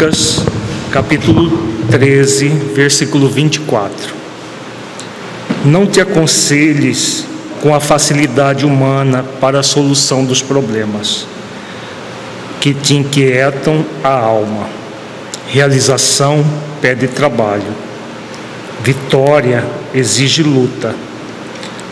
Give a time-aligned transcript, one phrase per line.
[0.00, 0.44] Lucas,
[0.92, 1.50] capítulo
[1.90, 4.14] 13, versículo 24.
[5.64, 7.26] Não te aconselhes
[7.60, 11.26] com a facilidade humana para a solução dos problemas
[12.60, 14.68] que te inquietam a alma.
[15.48, 16.44] Realização
[16.80, 17.74] pede trabalho.
[18.84, 20.94] Vitória exige luta.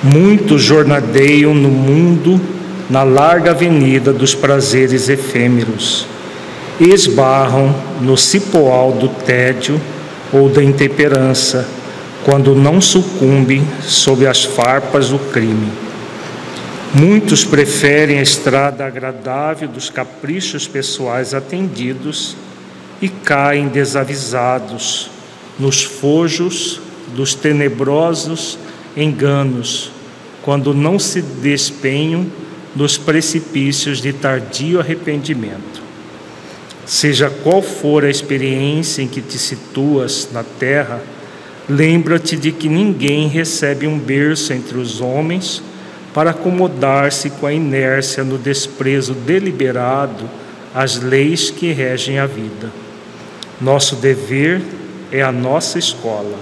[0.01, 2.41] Muitos jornadeiam no mundo
[2.89, 6.07] na larga avenida dos prazeres efêmeros
[6.81, 9.81] esbarram no cipoal do tédio
[10.33, 11.69] ou da intemperança,
[12.25, 15.71] quando não sucumbem sob as farpas do crime.
[16.93, 22.37] Muitos preferem a estrada agradável dos caprichos pessoais atendidos
[23.01, 25.11] e caem desavisados
[25.59, 26.81] nos fojos
[27.15, 28.59] dos tenebrosos
[28.97, 29.91] enganos,
[30.43, 32.27] quando não se despenham
[32.75, 35.86] nos precipícios de tardio arrependimento.
[36.87, 41.03] Seja qual for a experiência em que te situas na terra,
[41.69, 45.61] lembra-te de que ninguém recebe um berço entre os homens
[46.15, 50.31] para acomodar-se com a inércia no desprezo deliberado
[50.73, 52.71] às leis que regem a vida.
[53.61, 54.63] Nosso dever
[55.11, 56.39] é a nossa escola.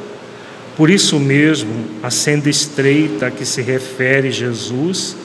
[0.77, 1.73] Por isso mesmo,
[2.03, 5.17] a senda estreita a que se refere Jesus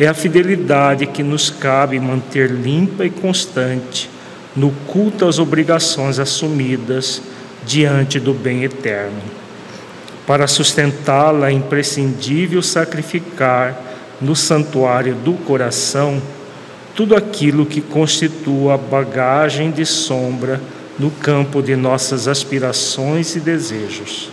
[0.00, 4.13] é a fidelidade que nos cabe manter limpa e constante
[4.56, 7.20] no culto às obrigações assumidas
[7.66, 9.22] diante do bem eterno.
[10.26, 13.78] Para sustentá-la é imprescindível sacrificar
[14.20, 16.22] no santuário do coração
[16.94, 20.60] tudo aquilo que constitua bagagem de sombra
[20.98, 24.30] no campo de nossas aspirações e desejos.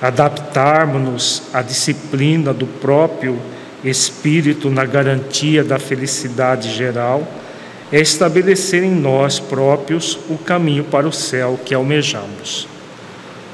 [0.00, 3.38] Adaptarmos-nos à disciplina do próprio
[3.82, 7.26] Espírito na garantia da felicidade geral
[7.92, 12.66] é estabelecer em nós próprios o caminho para o céu que almejamos.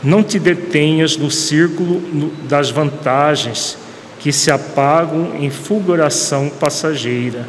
[0.03, 2.01] Não te detenhas no círculo
[2.49, 3.77] das vantagens
[4.19, 7.47] que se apagam em fulguração passageira,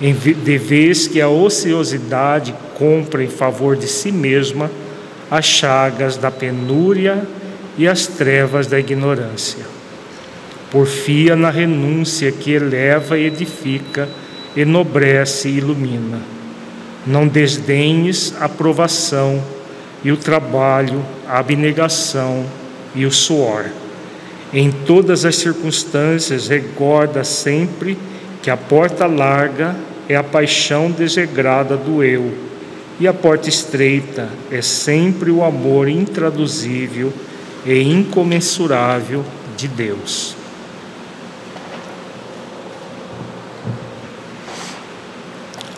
[0.00, 4.70] de vez que a ociosidade compra em favor de si mesma
[5.30, 7.26] as chagas da penúria
[7.76, 9.64] e as trevas da ignorância.
[10.70, 14.08] Porfia na renúncia que eleva e edifica
[14.56, 16.20] enobrece e ilumina.
[17.06, 19.42] Não desdenhes a provação
[20.02, 22.44] e o trabalho, a abnegação
[22.94, 23.66] e o suor.
[24.52, 27.98] Em todas as circunstâncias, recorda sempre
[28.42, 29.74] que a porta larga
[30.08, 32.32] é a paixão desregrada do eu,
[32.98, 37.12] e a porta estreita é sempre o amor intraduzível
[37.66, 39.24] e incomensurável
[39.56, 40.35] de Deus.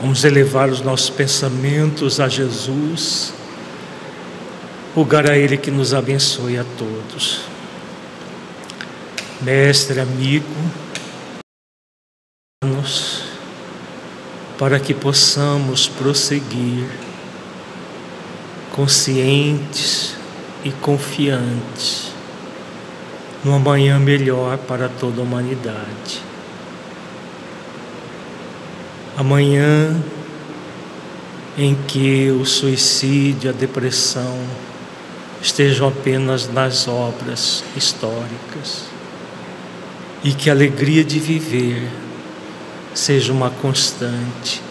[0.00, 3.32] Vamos elevar os nossos pensamentos a Jesus,
[4.94, 7.41] rogar a Ele que nos abençoe a todos.
[9.41, 10.47] Mestre, amigo,
[14.58, 16.84] para que possamos prosseguir
[18.72, 20.16] conscientes
[20.64, 22.12] e confiantes
[23.44, 26.20] no amanhã melhor para toda a humanidade.
[29.19, 30.01] Amanhã
[31.56, 34.39] em que o suicídio, a depressão
[35.43, 38.84] estejam apenas nas obras históricas
[40.23, 41.91] e que a alegria de viver
[42.95, 44.62] seja uma constante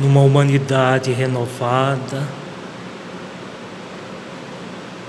[0.00, 2.26] numa humanidade renovada,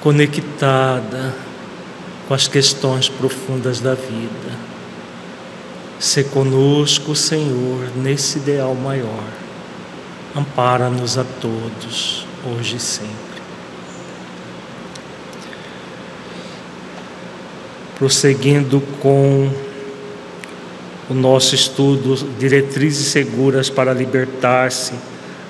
[0.02, 1.34] conectada
[2.28, 4.67] com as questões profundas da vida.
[6.00, 9.24] Se conosco, Senhor, nesse ideal maior.
[10.36, 13.16] Ampara-nos a todos, hoje e sempre.
[17.98, 19.50] Prosseguindo com
[21.10, 24.94] o nosso estudo Diretrizes Seguras para Libertar-se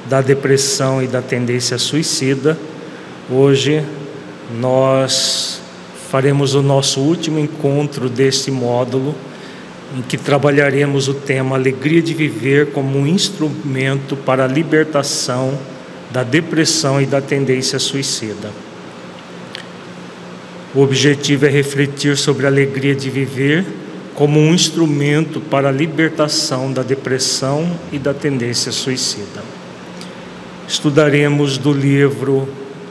[0.06, 2.58] da Depressão e da Tendência Suicida,
[3.30, 3.84] hoje
[4.58, 5.60] nós
[6.10, 9.14] faremos o nosso último encontro deste módulo
[9.96, 15.58] em que trabalharemos o tema Alegria de Viver como um instrumento para a libertação
[16.12, 18.52] da depressão e da tendência suicida.
[20.76, 23.66] O objetivo é refletir sobre a alegria de viver
[24.14, 29.44] como um instrumento para a libertação da depressão e da tendência suicida.
[30.68, 32.48] Estudaremos do livro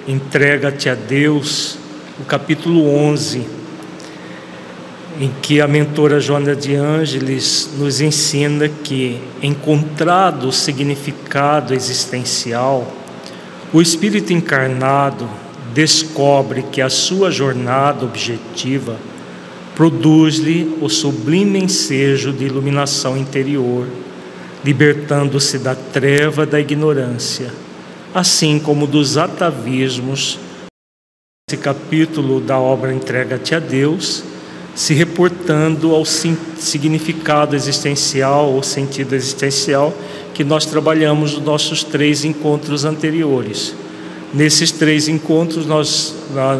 [0.08, 1.78] Entrega-te a Deus,
[2.20, 3.56] o capítulo 11
[5.18, 12.86] em que a mentora Joana de Ângeles nos ensina que, encontrado o significado existencial,
[13.72, 15.28] O espírito encarnado
[15.74, 18.96] descobre que a sua jornada objetiva
[19.74, 23.86] produz-lhe o sublime ensejo de iluminação interior,
[24.64, 27.52] libertando-se da treva da ignorância,
[28.14, 30.38] assim como dos atavismos.
[31.50, 34.22] Esse capítulo da obra Entrega-te a Deus,
[34.76, 39.93] se reportando ao significado existencial ou sentido existencial
[40.34, 43.75] que nós trabalhamos nos nossos três encontros anteriores.
[44.34, 46.14] Nesses três encontros nós,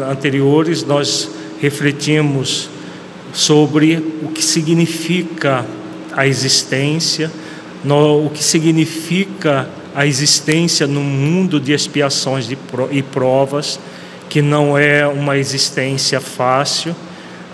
[0.09, 1.29] anteriores, nós
[1.61, 2.69] refletimos
[3.31, 5.63] sobre o que significa
[6.11, 7.31] a existência,
[7.83, 12.49] no, o que significa a existência num mundo de expiações
[12.89, 13.79] e provas,
[14.27, 16.95] que não é uma existência fácil.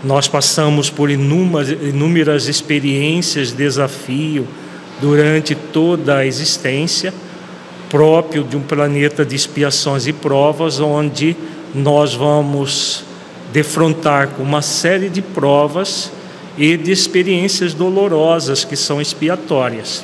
[0.04, 4.46] Nós passamos por inúmeras, inúmeras experiências, desafio
[5.00, 7.14] durante toda a existência,
[7.90, 11.38] próprio de um planeta de expiações e provas, onde
[11.74, 13.06] nós vamos
[13.54, 16.12] defrontar com uma série de provas
[16.58, 20.04] e de experiências dolorosas que são expiatórias.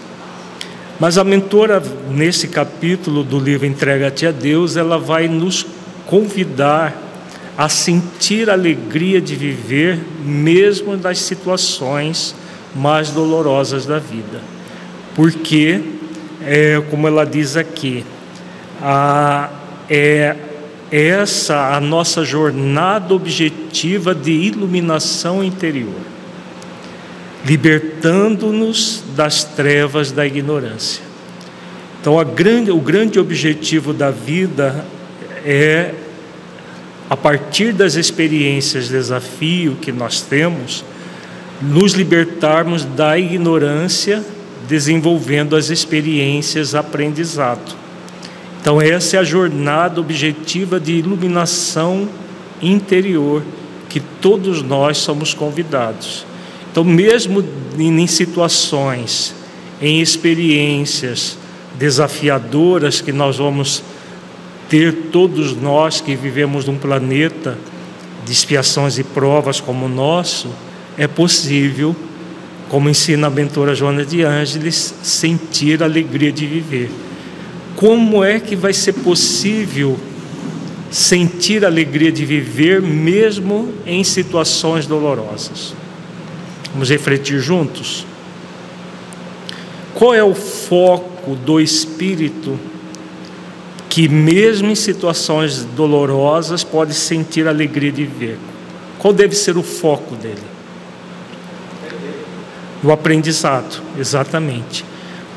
[0.99, 5.65] Mas a mentora, nesse capítulo do livro Entrega-te a Deus, ela vai nos
[6.05, 7.08] convidar
[7.59, 12.33] a sentir a alegria de viver, mesmo nas situações
[12.73, 14.39] mais dolorosas da vida.
[15.13, 15.81] Porque,
[16.41, 18.05] é, como ela diz aqui,
[18.81, 19.49] a,
[19.89, 20.37] é
[20.89, 25.99] essa a nossa jornada objetiva de iluminação interior,
[27.45, 31.03] libertando-nos das trevas da ignorância.
[31.99, 34.85] Então, grande, o grande objetivo da vida
[35.43, 35.93] é,
[37.09, 40.85] a partir das experiências, desafio que nós temos,
[41.61, 44.23] nos libertarmos da ignorância,
[44.67, 47.75] desenvolvendo as experiências aprendizado.
[48.61, 52.07] Então, essa é a jornada objetiva de iluminação
[52.61, 53.43] interior
[53.89, 56.25] que todos nós somos convidados.
[56.71, 57.43] Então, mesmo
[57.77, 59.33] em situações,
[59.81, 61.37] em experiências
[61.79, 63.81] desafiadoras que nós vamos
[64.69, 67.57] ter, todos nós que vivemos num planeta
[68.25, 70.49] de expiações e provas como o nosso,
[70.97, 71.95] é possível,
[72.69, 76.89] como ensina a mentora Joana de Ângeles, sentir a alegria de viver
[77.79, 79.97] como é que vai ser possível
[80.91, 85.73] sentir a alegria de viver mesmo em situações dolorosas?
[86.73, 88.05] Vamos refletir juntos?
[89.93, 92.59] Qual é o foco do espírito
[93.89, 98.37] que, mesmo em situações dolorosas, pode sentir alegria de viver?
[98.99, 100.43] Qual deve ser o foco dele?
[102.83, 104.85] O aprendizado, exatamente.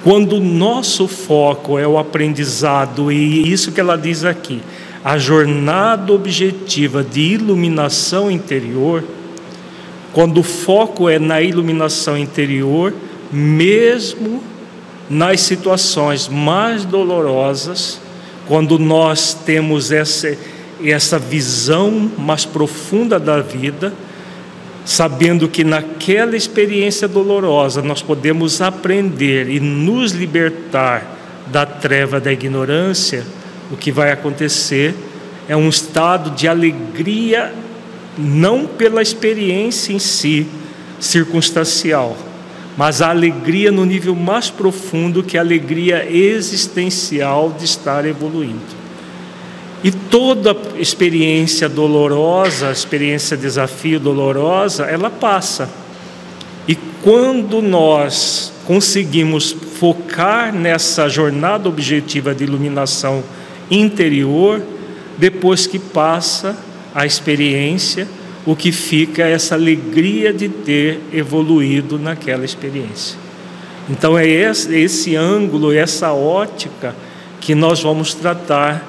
[0.04, 4.60] Quando o nosso foco é o aprendizado, e isso que ela diz aqui,
[5.02, 9.02] a jornada objetiva de iluminação interior,
[10.12, 12.92] quando o foco é na iluminação interior,
[13.32, 14.42] mesmo
[15.08, 18.01] nas situações mais dolorosas,
[18.52, 20.36] quando nós temos essa,
[20.84, 23.94] essa visão mais profunda da vida,
[24.84, 33.24] sabendo que naquela experiência dolorosa nós podemos aprender e nos libertar da treva da ignorância,
[33.70, 34.94] o que vai acontecer
[35.48, 37.54] é um estado de alegria,
[38.18, 40.46] não pela experiência em si,
[41.00, 42.18] circunstancial,
[42.76, 48.82] mas a alegria no nível mais profundo, que é a alegria existencial de estar evoluindo.
[49.84, 55.68] E toda experiência dolorosa, experiência desafio dolorosa, ela passa.
[56.68, 63.24] E quando nós conseguimos focar nessa jornada objetiva de iluminação
[63.68, 64.62] interior,
[65.18, 66.56] depois que passa
[66.94, 68.06] a experiência,
[68.44, 73.16] o que fica é essa alegria de ter evoluído naquela experiência.
[73.88, 76.94] Então é esse, esse ângulo, essa ótica
[77.40, 78.82] que nós vamos tratar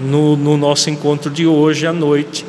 [0.00, 2.44] no, no nosso encontro de hoje à noite.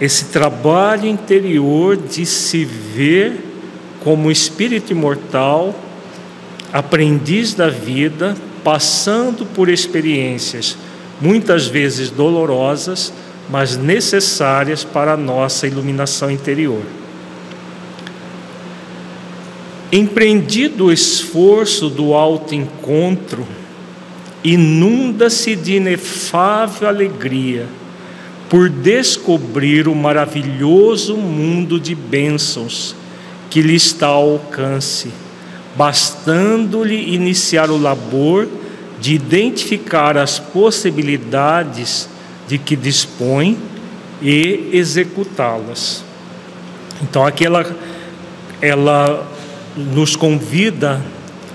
[0.00, 3.44] Esse trabalho interior de se ver
[4.00, 5.74] como espírito imortal,
[6.72, 10.76] aprendiz da vida, passando por experiências
[11.22, 13.12] muitas vezes dolorosas,
[13.52, 16.80] mas necessárias para a nossa iluminação interior.
[19.92, 23.46] Empreendido o esforço do autoencontro,
[24.42, 27.66] inunda-se de inefável alegria
[28.48, 32.96] por descobrir o maravilhoso mundo de bênçãos
[33.50, 35.10] que lhe está ao alcance,
[35.76, 38.48] bastando-lhe iniciar o labor
[38.98, 42.08] de identificar as possibilidades
[42.46, 43.58] de que dispõe
[44.20, 46.04] e executá-las.
[47.02, 47.66] Então, aqui ela,
[48.60, 49.28] ela
[49.76, 51.02] nos convida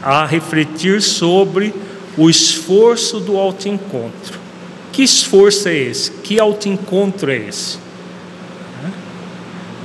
[0.02, 1.74] a refletir sobre
[2.18, 4.40] o esforço do autoencontro.
[4.92, 6.12] Que esforço é esse?
[6.12, 7.78] Que autoencontro é esse?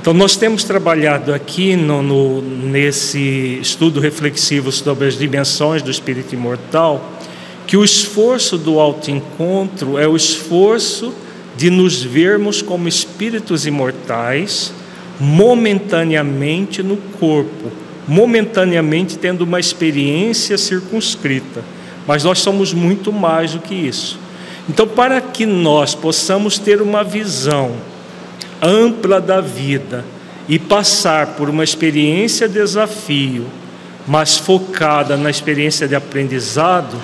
[0.03, 6.35] Então, nós temos trabalhado aqui no, no, nesse estudo reflexivo sobre as dimensões do espírito
[6.35, 7.12] imortal,
[7.73, 11.11] que o esforço do autoencontro é o esforço
[11.57, 14.71] de nos vermos como espíritos imortais,
[15.19, 17.71] momentaneamente no corpo,
[18.07, 21.63] momentaneamente tendo uma experiência circunscrita,
[22.05, 24.19] mas nós somos muito mais do que isso.
[24.69, 27.71] Então, para que nós possamos ter uma visão
[28.61, 30.05] ampla da vida
[30.47, 33.47] e passar por uma experiência desafio,
[34.07, 37.01] mas focada na experiência de aprendizado,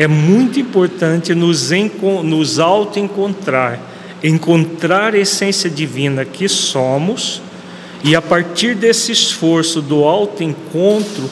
[0.00, 1.68] é muito importante nos,
[2.24, 3.78] nos auto-encontrar,
[4.24, 7.42] encontrar a essência divina que somos,
[8.02, 11.30] e a partir desse esforço do auto-encontro,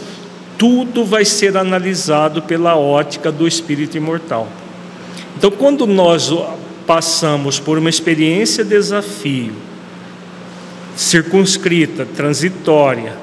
[0.59, 4.47] tudo vai ser analisado pela ótica do espírito imortal.
[5.39, 6.31] Então, quando nós
[6.87, 9.55] passamos por uma experiência desafio,
[10.95, 13.17] circunscrita, transitória,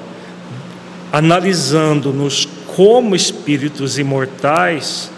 [1.14, 5.14] analisando-nos como espíritos imortais,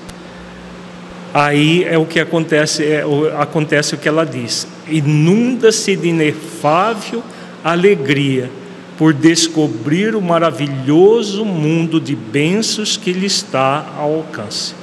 [1.37, 3.03] aí é o que acontece, é,
[3.37, 7.23] acontece o que ela diz: inunda-se de inefável
[7.63, 8.49] alegria
[8.97, 14.73] por descobrir o maravilhoso mundo de bênçãos que lhe está ao alcance.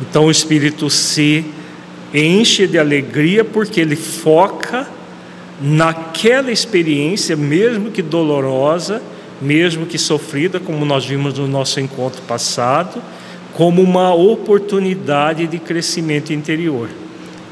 [0.00, 1.44] Então o espírito se
[2.14, 4.88] enche de alegria porque ele foca
[5.60, 9.02] naquela experiência, mesmo que dolorosa,
[9.42, 13.02] mesmo que sofrida, como nós vimos no nosso encontro passado,
[13.56, 16.90] como uma oportunidade de crescimento interior.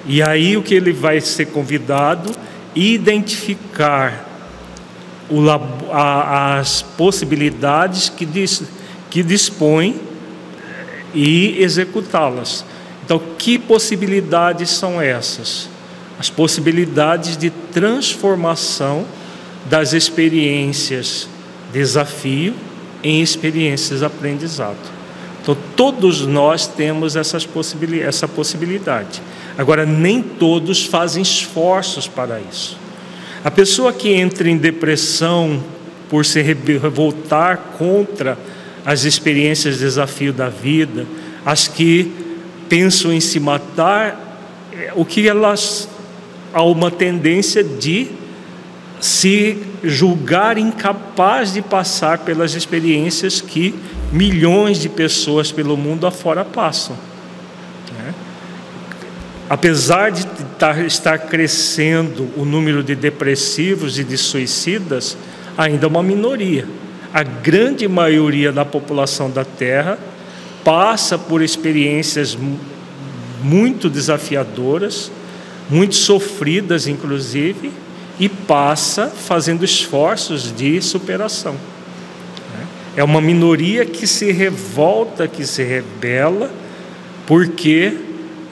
[0.07, 2.31] E aí o que ele vai ser convidado
[2.75, 4.29] identificar
[5.31, 5.49] o,
[5.91, 8.63] a, as possibilidades que, diz,
[9.11, 9.99] que dispõe
[11.15, 12.67] e executá-las.
[13.03, 15.71] Então, que possibilidades são essas?
[16.19, 19.07] As possibilidades de transformação
[19.71, 21.27] das experiências
[21.73, 22.55] desafio
[23.03, 25.04] em experiências aprendizado.
[25.45, 29.21] Então, todos nós temos essas possibilidade, essa possibilidade.
[29.59, 32.79] Agora, nem todos fazem esforços para isso.
[33.45, 35.63] A pessoa que entra em depressão
[36.09, 38.39] por se revoltar contra
[38.87, 41.07] as experiências de desafio da vida,
[41.45, 42.11] as que
[42.67, 44.41] pensam em se matar,
[44.73, 45.87] é, o que elas
[46.55, 48.09] há uma tendência de
[49.05, 53.75] se julgar incapaz de passar pelas experiências que
[54.11, 56.97] milhões de pessoas pelo mundo afora passam.
[57.99, 58.15] Né?
[59.51, 60.27] Apesar de
[60.87, 65.19] estar crescendo o número de depressivos e de suicidas,
[65.55, 66.67] ainda é uma minoria.
[67.13, 69.99] A grande maioria da população da Terra
[70.65, 72.39] passa por experiências
[73.43, 75.13] muito desafiadoras,
[75.69, 77.71] muito sofridas, inclusive,
[78.19, 81.55] e passa fazendo esforços de superação.
[81.55, 82.67] Né?
[82.97, 86.51] É uma minoria que se revolta, que se rebela,
[87.27, 87.97] porque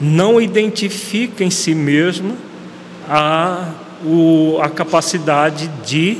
[0.01, 2.35] não identifica em si mesma
[3.07, 3.71] a,
[4.05, 6.17] o, a capacidade de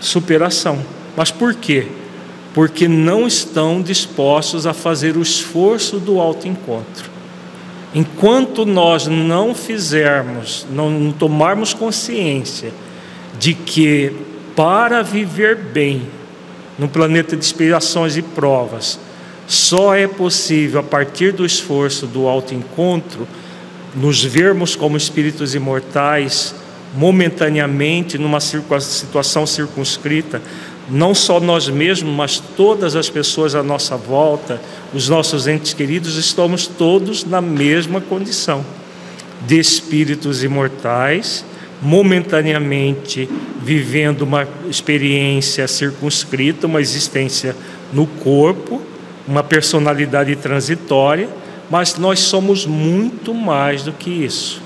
[0.00, 0.78] superação.
[1.16, 1.86] Mas por quê?
[2.54, 7.15] Porque não estão dispostos a fazer o esforço do autoencontro.
[7.96, 12.70] Enquanto nós não fizermos, não tomarmos consciência
[13.38, 14.14] de que
[14.54, 16.02] para viver bem
[16.78, 18.98] no planeta de inspirações e provas,
[19.46, 23.26] só é possível a partir do esforço do autoencontro
[23.94, 26.54] nos vermos como espíritos imortais
[26.94, 30.42] momentaneamente numa situação circunscrita,
[30.88, 34.60] não só nós mesmos, mas todas as pessoas à nossa volta,
[34.94, 38.64] os nossos entes queridos, estamos todos na mesma condição
[39.46, 41.44] de espíritos imortais,
[41.82, 43.28] momentaneamente
[43.62, 47.54] vivendo uma experiência circunscrita, uma existência
[47.92, 48.80] no corpo
[49.26, 51.28] uma personalidade transitória,
[51.68, 54.62] mas nós somos muito mais do que isso.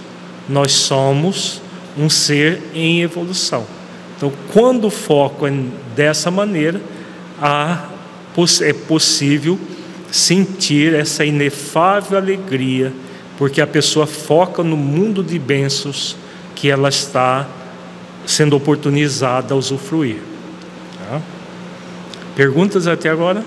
[0.48, 1.62] Nós somos
[1.96, 3.64] um ser em evolução.
[4.20, 5.52] Então, quando o foco é
[5.96, 6.78] dessa maneira,
[7.40, 9.58] é possível
[10.12, 12.92] sentir essa inefável alegria,
[13.38, 16.18] porque a pessoa foca no mundo de bênçãos
[16.54, 17.48] que ela está
[18.26, 20.18] sendo oportunizada a usufruir.
[20.98, 21.22] Tá?
[22.36, 23.42] Perguntas até agora?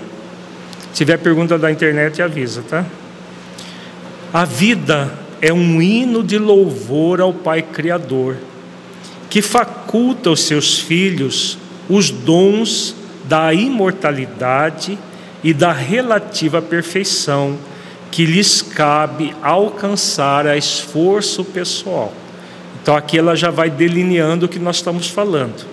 [0.91, 2.83] Se tiver pergunta da internet, avisa, tá?
[4.33, 8.37] A vida é um hino de louvor ao Pai Criador,
[9.33, 11.57] que faculta aos seus filhos
[11.89, 14.95] os dons da imortalidade
[15.43, 17.57] e da relativa perfeição
[18.11, 22.13] que lhes cabe alcançar a esforço pessoal.
[22.79, 25.65] Então aqui ela já vai delineando o que nós estamos falando.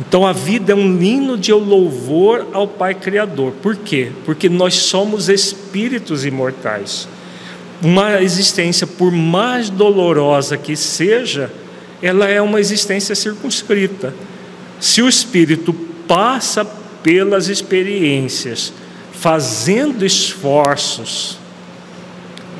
[0.00, 3.52] Então a vida é um hino de louvor ao Pai Criador.
[3.62, 4.10] Por quê?
[4.24, 7.06] Porque nós somos espíritos imortais.
[7.80, 11.52] Uma existência, por mais dolorosa que seja,
[12.02, 14.14] ela é uma existência circunscrita.
[14.80, 15.72] Se o espírito
[16.06, 16.64] passa
[17.02, 18.72] pelas experiências,
[19.12, 21.38] fazendo esforços,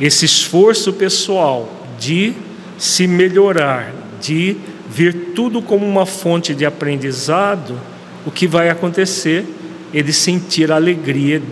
[0.01, 2.35] esse esforço pessoal de
[2.79, 4.57] se melhorar, de
[4.89, 7.79] ver tudo como uma fonte de aprendizado,
[8.27, 9.47] o que vai acontecer?
[9.93, 11.43] Ele sentir a alegria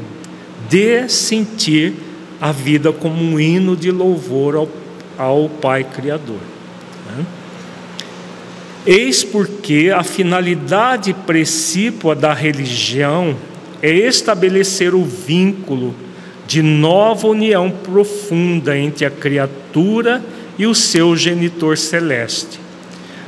[0.69, 1.95] de sentir
[2.41, 4.69] a vida como um hino de louvor ao,
[5.17, 6.41] ao Pai Criador.
[7.07, 7.27] Né?
[8.91, 13.37] Eis porque a finalidade precípua da religião
[13.83, 15.95] é estabelecer o vínculo
[16.47, 20.25] de nova união profunda entre a criatura
[20.59, 22.59] e o seu genitor celeste,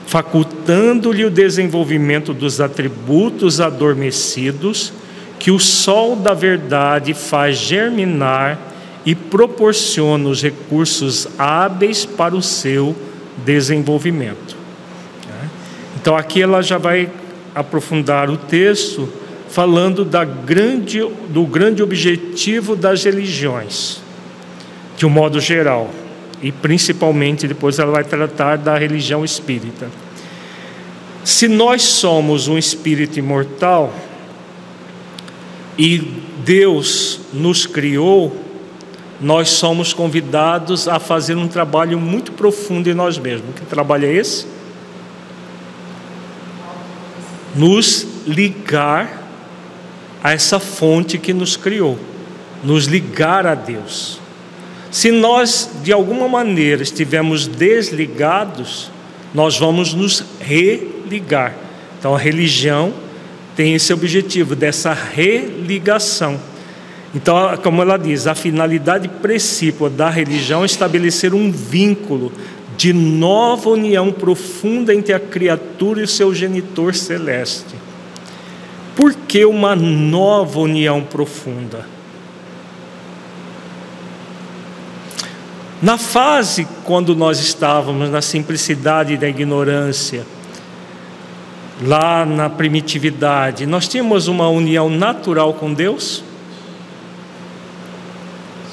[0.07, 4.95] facultando-lhe o desenvolvimento dos atributos adormecidos
[5.39, 8.59] que o sol da verdade faz germinar
[9.05, 12.97] e proporciona os recursos hábeis para o seu
[13.45, 14.60] desenvolvimento.
[16.01, 17.11] Então aqui ela já vai
[17.55, 19.07] aprofundar o texto
[19.51, 24.01] falando da grande, do grande objetivo das religiões,
[24.97, 25.91] de um modo geral,
[26.41, 29.91] e principalmente depois ela vai tratar da religião espírita.
[31.23, 33.93] Se nós somos um espírito imortal
[35.77, 35.99] e
[36.45, 38.35] Deus nos criou,
[39.21, 43.55] nós somos convidados a fazer um trabalho muito profundo em nós mesmos.
[43.55, 44.60] Que trabalho é esse?
[47.55, 49.21] Nos ligar
[50.23, 51.99] a essa fonte que nos criou,
[52.63, 54.21] nos ligar a Deus.
[54.91, 58.91] Se nós, de alguma maneira, estivermos desligados,
[59.33, 61.55] nós vamos nos religar.
[61.99, 62.93] Então, a religião
[63.55, 66.41] tem esse objetivo, dessa religação.
[67.15, 72.33] Então, como ela diz, a finalidade principal da religião é estabelecer um vínculo
[72.81, 77.75] de nova união profunda entre a criatura e o seu genitor celeste.
[78.97, 81.87] Por que uma nova união profunda?
[85.83, 90.27] Na fase quando nós estávamos na simplicidade da ignorância,
[91.83, 96.25] lá na primitividade, nós tínhamos uma união natural com Deus?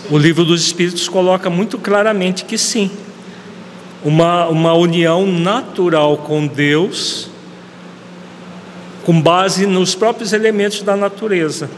[0.09, 2.89] O livro dos Espíritos coloca muito claramente que sim.
[4.07, 7.29] Uma, uma união natural com Deus,
[9.03, 11.69] com base nos próprios elementos da natureza.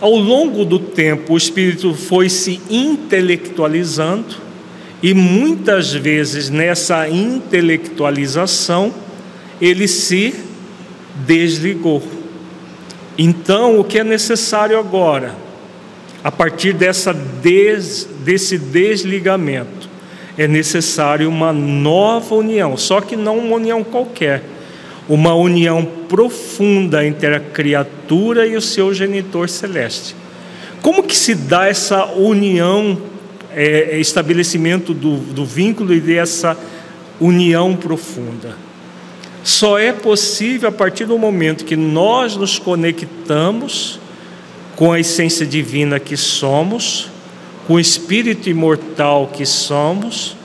[0.00, 4.36] Ao longo do tempo, o espírito foi se intelectualizando,
[5.02, 8.94] e muitas vezes nessa intelectualização
[9.60, 10.32] ele se
[11.26, 12.04] desligou.
[13.18, 15.34] Então, o que é necessário agora,
[16.22, 19.92] a partir dessa des, desse desligamento,
[20.36, 24.42] é necessário uma nova união, só que não uma união qualquer,
[25.08, 30.16] uma união profunda entre a criatura e o seu genitor celeste.
[30.82, 32.98] Como que se dá essa união
[33.56, 36.58] é, é, estabelecimento do, do vínculo e dessa
[37.20, 38.56] união profunda.
[39.44, 44.00] Só é possível a partir do momento que nós nos conectamos
[44.74, 47.08] com a essência divina que somos,
[47.66, 50.36] com o espírito imortal que somos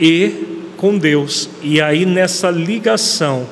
[0.00, 1.48] e com Deus.
[1.62, 3.46] E aí nessa ligação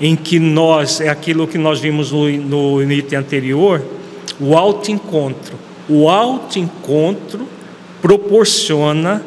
[0.00, 3.82] em que nós, é aquilo que nós vimos no, no item anterior,
[4.38, 5.58] o auto-encontro.
[5.88, 7.48] O auto-encontro
[8.02, 9.22] proporciona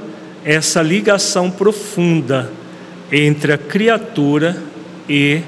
[0.45, 2.51] essa ligação profunda
[3.12, 4.62] entre a criatura
[5.08, 5.41] e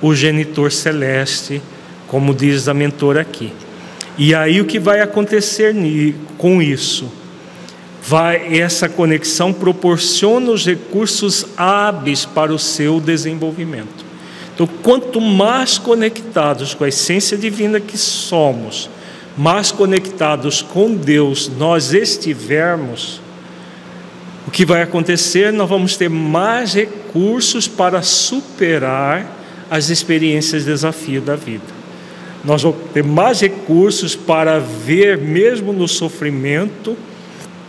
[0.00, 1.60] o genitor celeste,
[2.08, 3.52] como diz a mentora aqui.
[4.18, 5.74] E aí o que vai acontecer
[6.36, 7.10] com isso?
[8.02, 14.04] Vai essa conexão proporciona os recursos hábeis para o seu desenvolvimento.
[14.54, 18.90] Então, quanto mais conectados com a essência divina que somos,
[19.36, 23.20] mais conectados com Deus nós estivermos,
[24.46, 25.52] o que vai acontecer?
[25.52, 29.38] Nós vamos ter mais recursos para superar
[29.70, 31.81] as experiências de desafio da vida.
[32.44, 36.96] Nós vamos ter mais recursos para ver, mesmo no sofrimento,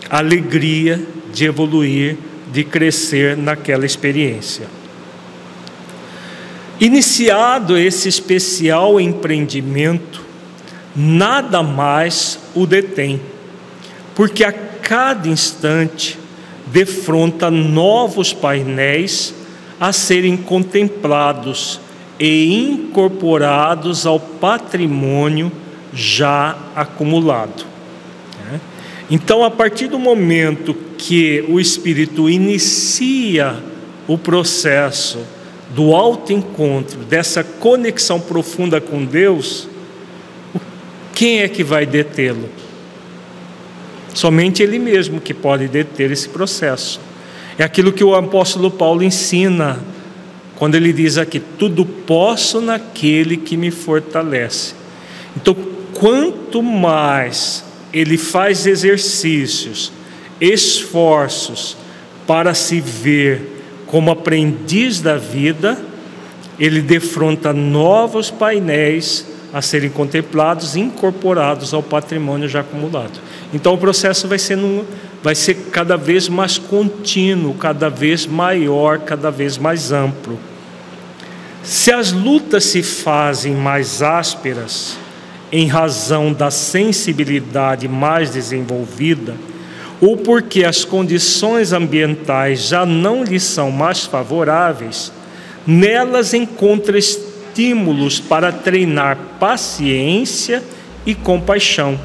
[0.09, 2.17] a alegria de evoluir,
[2.51, 4.67] de crescer naquela experiência.
[6.79, 10.21] Iniciado esse especial empreendimento,
[10.95, 13.21] nada mais o detém,
[14.15, 16.17] porque a cada instante
[16.67, 19.33] defronta novos painéis
[19.79, 21.79] a serem contemplados
[22.19, 25.51] e incorporados ao patrimônio
[25.93, 27.65] já acumulado.
[28.45, 28.59] Né?
[29.09, 33.55] Então, a partir do momento que o espírito inicia
[34.07, 35.19] o processo
[35.75, 39.67] do autoencontro, dessa conexão profunda com Deus,
[41.13, 42.49] quem é que vai detê-lo?
[44.13, 46.99] Somente Ele mesmo que pode deter esse processo.
[47.57, 49.79] É aquilo que o apóstolo Paulo ensina
[50.63, 54.73] quando ele diz aqui: tudo posso naquele que me fortalece.
[55.35, 55.53] Então,
[55.93, 59.91] quanto mais ele faz exercícios,
[60.39, 61.75] esforços
[62.25, 65.77] para se ver como aprendiz da vida,
[66.57, 73.19] ele defronta novos painéis a serem contemplados e incorporados ao patrimônio já acumulado.
[73.53, 74.85] Então o processo vai ser, num,
[75.21, 80.39] vai ser cada vez mais contínuo, cada vez maior, cada vez mais amplo.
[81.63, 84.97] Se as lutas se fazem mais ásperas,
[85.49, 89.33] em razão da sensibilidade mais desenvolvida,
[90.01, 95.09] ou porque as condições ambientais já não lhe são mais favoráveis,
[95.65, 100.61] nelas encontra estímulos para treinar paciência
[101.05, 101.97] e compaixão,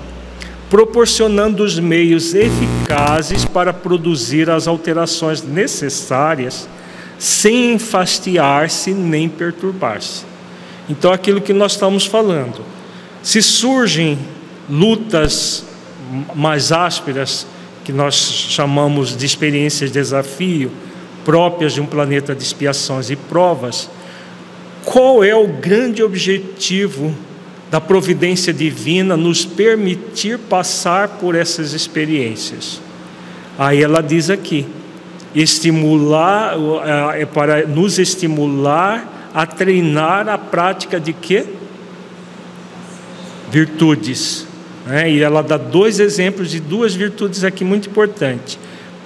[0.70, 6.68] proporcionando os meios eficazes para produzir as alterações necessárias,
[7.18, 10.24] sem enfastiar-se nem perturbar-se.
[10.88, 12.64] Então, aquilo que nós estamos falando,
[13.22, 14.18] se surgem
[14.70, 15.64] lutas
[16.34, 17.46] mais ásperas,
[17.84, 20.70] que nós chamamos de experiências de desafio,
[21.24, 23.90] próprias de um planeta de expiações e provas,
[24.84, 27.14] qual é o grande objetivo
[27.70, 32.80] da providência divina nos permitir passar por essas experiências?
[33.58, 34.66] Aí ela diz aqui:
[35.34, 36.54] estimular,
[37.14, 41.44] é para nos estimular a treinar a prática de quê?
[43.50, 44.46] Virtudes.
[44.86, 45.10] Né?
[45.12, 48.58] E ela dá dois exemplos de duas virtudes aqui muito importantes: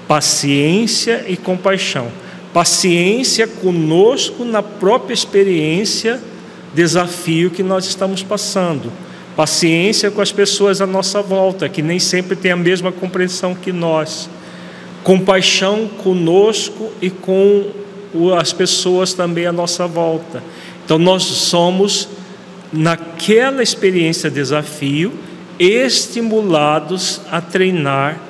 [0.06, 2.08] paciência e compaixão.
[2.52, 6.20] Paciência conosco na própria experiência,
[6.74, 8.92] desafio que nós estamos passando.
[9.34, 13.72] Paciência com as pessoas à nossa volta, que nem sempre têm a mesma compreensão que
[13.72, 14.28] nós.
[15.02, 17.66] Compaixão conosco e com
[18.38, 20.42] as pessoas também à nossa volta.
[20.84, 22.08] Então, nós somos,
[22.72, 25.12] naquela experiência desafio,
[25.58, 28.20] estimulados a treinar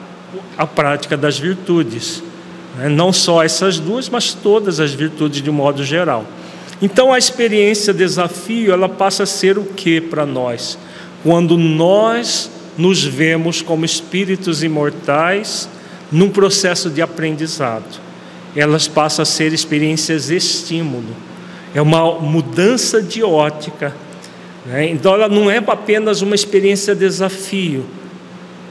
[0.57, 2.23] a prática das virtudes.
[2.77, 2.89] Né?
[2.89, 6.27] Não só essas duas, mas todas as virtudes de um modo geral.
[6.81, 10.77] Então a experiência desafio, ela passa a ser o que para nós?
[11.23, 15.69] Quando nós nos vemos como espíritos imortais
[16.12, 18.01] num processo de aprendizado.
[18.55, 21.16] Elas passam a ser experiências estímulo.
[21.75, 23.94] É uma mudança de ótica
[24.64, 24.88] né?
[24.88, 27.85] Então, ela não é apenas uma experiência desafio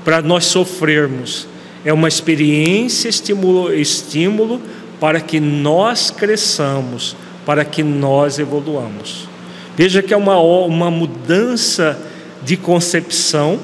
[0.03, 1.47] para nós sofrermos,
[1.85, 4.61] é uma experiência estímulo, estímulo
[4.99, 9.27] para que nós cresçamos, para que nós evoluamos.
[9.75, 11.99] Veja que é uma, uma mudança
[12.43, 13.59] de concepção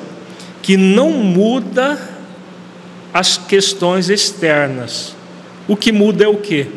[0.62, 1.98] que não muda
[3.18, 5.16] as questões externas.
[5.68, 6.68] O que muda é o que?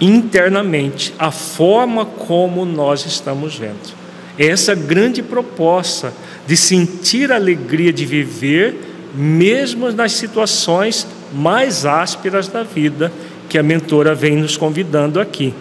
[0.00, 3.94] internamente a forma como nós estamos vendo.
[4.36, 6.12] Essa é grande proposta
[6.46, 8.74] de sentir a alegria de viver,
[9.14, 13.12] mesmo nas situações mais ásperas da vida,
[13.48, 15.54] que a mentora vem nos convidando aqui.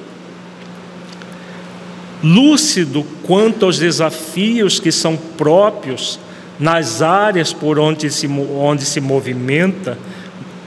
[2.24, 6.20] Lúcido quanto aos desafios que são próprios
[6.64, 9.98] nas áreas por onde se, onde se movimenta,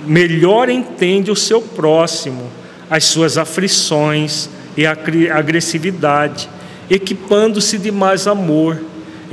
[0.06, 2.50] melhor entende o seu próximo
[2.90, 4.96] as suas aflições e a
[5.32, 6.48] agressividade,
[6.90, 8.78] equipando-se de mais amor,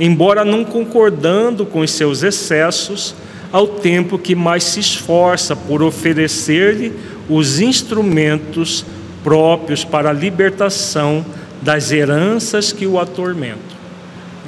[0.00, 3.14] embora não concordando com os seus excessos,
[3.52, 6.92] ao tempo que mais se esforça por oferecer-lhe
[7.28, 8.84] os instrumentos
[9.22, 11.24] próprios para a libertação
[11.62, 13.74] das heranças que o atormentam.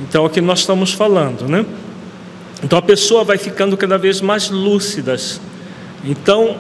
[0.03, 1.65] Então, é o que nós estamos falando, né?
[2.63, 5.17] Então, a pessoa vai ficando cada vez mais lúcida.
[6.05, 6.57] Então,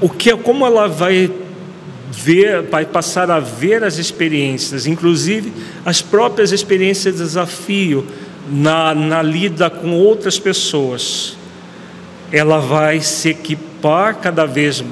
[0.00, 1.30] o que, como ela vai
[2.10, 5.52] ver, vai passar a ver as experiências, inclusive
[5.84, 8.06] as próprias experiências de desafio
[8.48, 11.36] na, na lida com outras pessoas.
[12.32, 14.82] ela vai se equipar cada vez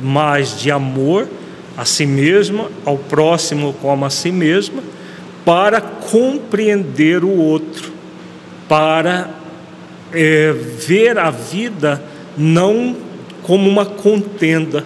[0.00, 1.28] mais de amor
[1.76, 4.82] a si mesma, ao próximo como a si mesma,
[5.44, 7.92] para compreender o outro,
[8.70, 9.28] para
[10.12, 12.00] é, ver a vida
[12.38, 12.96] não
[13.42, 14.84] como uma contenda.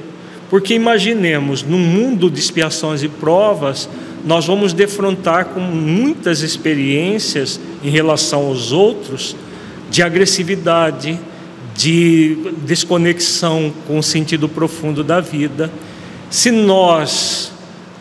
[0.49, 3.87] Porque imaginemos, num mundo de expiações e provas,
[4.25, 9.37] nós vamos defrontar com muitas experiências em relação aos outros
[9.91, 11.21] de agressividade,
[11.77, 15.71] de desconexão com o sentido profundo da vida.
[16.31, 17.53] Se nós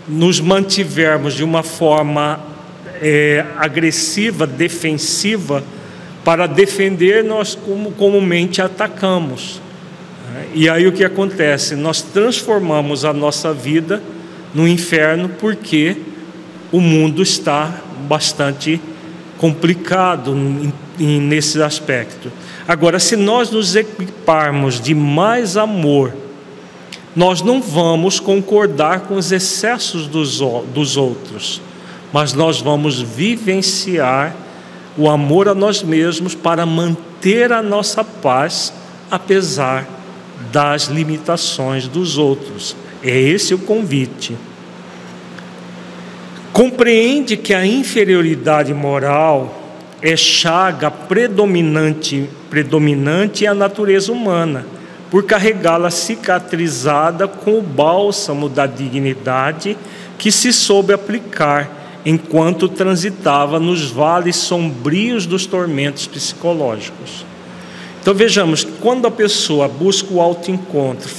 [0.08, 2.53] nos mantivermos de uma forma
[3.02, 5.64] é, agressiva, defensiva,
[6.24, 9.62] para defender, nós como, comumente atacamos.
[10.54, 11.76] E aí o que acontece?
[11.76, 14.02] Nós transformamos a nossa vida
[14.54, 15.98] no inferno porque
[16.72, 18.80] o mundo está bastante
[19.38, 20.36] complicado
[20.98, 22.32] nesse aspecto.
[22.68, 26.14] Agora, se nós nos equiparmos de mais amor,
[27.16, 30.40] nós não vamos concordar com os excessos dos,
[30.74, 31.62] dos outros,
[32.14, 34.36] mas nós vamos vivenciar
[34.96, 38.72] o amor a nós mesmos para manter a nossa paz,
[39.10, 39.88] apesar
[40.52, 42.76] das limitações dos outros.
[43.04, 44.38] É esse o convite.
[46.54, 49.62] Compreende que a inferioridade moral
[50.00, 54.64] é chaga predominante, predominante a natureza humana,
[55.10, 59.76] por carregá-la cicatrizada com o bálsamo da dignidade
[60.18, 67.26] que se soube aplicar enquanto transitava nos vales sombrios dos tormentos psicológicos.
[68.02, 71.10] Então vejamos, quando a pessoa busca o autoencontro,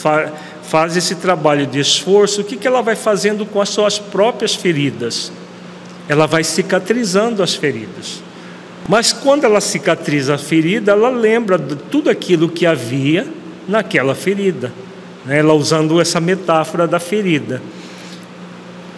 [0.63, 4.55] faz esse trabalho de esforço, o que, que ela vai fazendo com as suas próprias
[4.55, 5.33] feridas?
[6.07, 8.23] Ela vai cicatrizando as feridas.
[8.87, 13.27] Mas quando ela cicatriza a ferida, ela lembra de tudo aquilo que havia
[13.67, 14.71] naquela ferida.
[15.25, 15.39] Né?
[15.39, 17.63] Ela usando essa metáfora da ferida.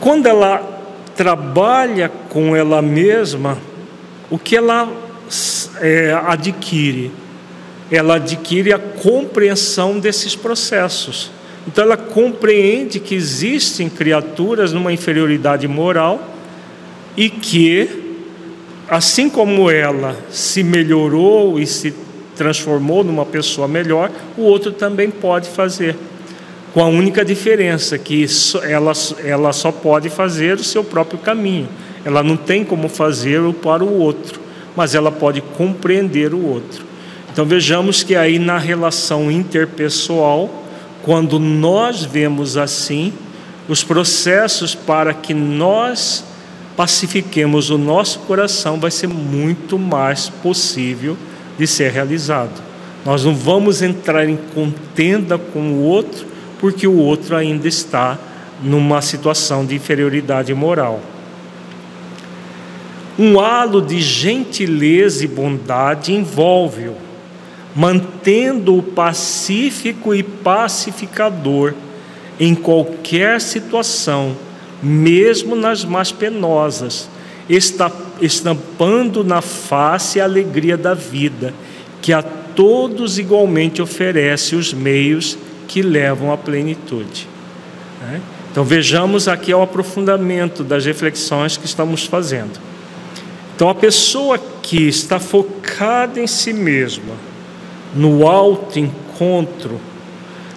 [0.01, 0.76] Quando ela
[1.17, 3.59] trabalha com ela mesma,
[4.31, 4.93] o que ela
[5.81, 7.11] é, adquire?
[7.91, 11.31] Ela adquire a compreensão desses processos.
[11.67, 16.21] Então, ela compreende que existem criaturas numa inferioridade moral
[17.17, 18.19] e que,
[18.89, 21.95] assim como ela se melhorou e se
[22.37, 25.97] transformou numa pessoa melhor, o outro também pode fazer
[26.77, 28.27] com a única diferença que
[28.63, 28.93] ela,
[29.25, 31.71] ela só pode fazer o seu próprio caminho.
[32.05, 34.39] Ela não tem como fazê-lo para o outro,
[34.77, 36.85] mas ela pode compreender o outro.
[37.33, 40.67] Então vejamos que aí na relação interpessoal,
[41.03, 43.11] quando nós vemos assim,
[43.67, 46.25] os processos para que nós
[46.77, 51.17] pacifiquemos o nosso coração vai ser muito mais possível
[51.59, 52.63] de ser realizado.
[53.03, 56.36] Nós não vamos entrar em contenda com o outro,
[56.67, 58.19] porque o outro ainda está
[58.61, 61.01] numa situação de inferioridade moral.
[63.17, 66.97] Um halo de gentileza e bondade envolve-o,
[67.73, 71.73] mantendo-o pacífico e pacificador
[72.41, 74.37] em qualquer situação,
[74.83, 77.09] mesmo nas mais penosas,
[78.21, 81.55] estampando na face a alegria da vida,
[82.03, 87.29] que a todos igualmente oferece os meios que levam à plenitude.
[88.01, 88.21] Né?
[88.51, 92.59] Então vejamos aqui o aprofundamento das reflexões que estamos fazendo.
[93.55, 97.15] Então a pessoa que está focada em si mesma,
[97.95, 99.81] no alto encontro,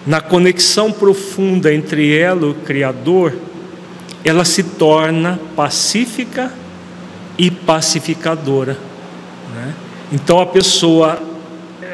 [0.05, 3.33] na conexão profunda entre ela e o Criador,
[4.23, 6.51] ela se torna pacífica
[7.37, 8.77] e pacificadora.
[9.53, 9.73] Né?
[10.11, 11.21] Então a pessoa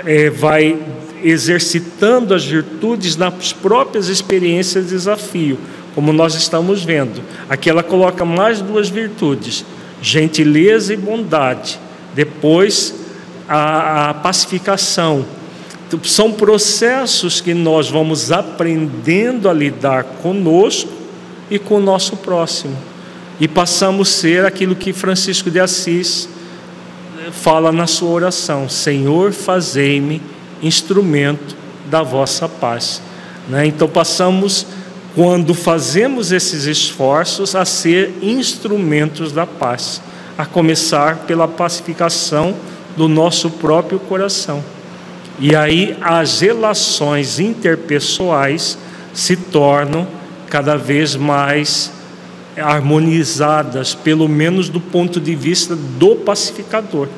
[0.06, 0.78] é, vai
[1.26, 5.58] exercitando as virtudes nas próprias experiências de desafio,
[5.96, 7.22] como nós estamos vendo.
[7.50, 9.66] Aqui ela coloca mais duas virtudes:
[10.02, 11.80] gentileza e bondade.
[12.14, 12.94] Depois,
[13.50, 15.26] a, a pacificação.
[16.04, 20.92] São processos que nós vamos aprendendo a lidar conosco
[21.50, 22.76] e com o nosso próximo.
[23.40, 26.28] E passamos a ser aquilo que Francisco de Assis
[27.32, 30.22] fala na sua oração: Senhor, fazei-me
[30.66, 31.56] instrumento
[31.90, 33.02] da vossa paz.
[33.48, 33.68] Né?
[33.68, 34.66] Então passamos,
[35.14, 40.02] quando fazemos esses esforços, a ser instrumentos da paz,
[40.38, 42.56] a começar pela pacificação
[42.98, 44.64] do nosso próprio coração.
[45.40, 48.78] E aí as relações interpessoais
[49.14, 50.08] se tornam
[50.50, 51.92] cada vez mais
[52.58, 57.10] harmonizadas, pelo menos do ponto de vista do pacificador.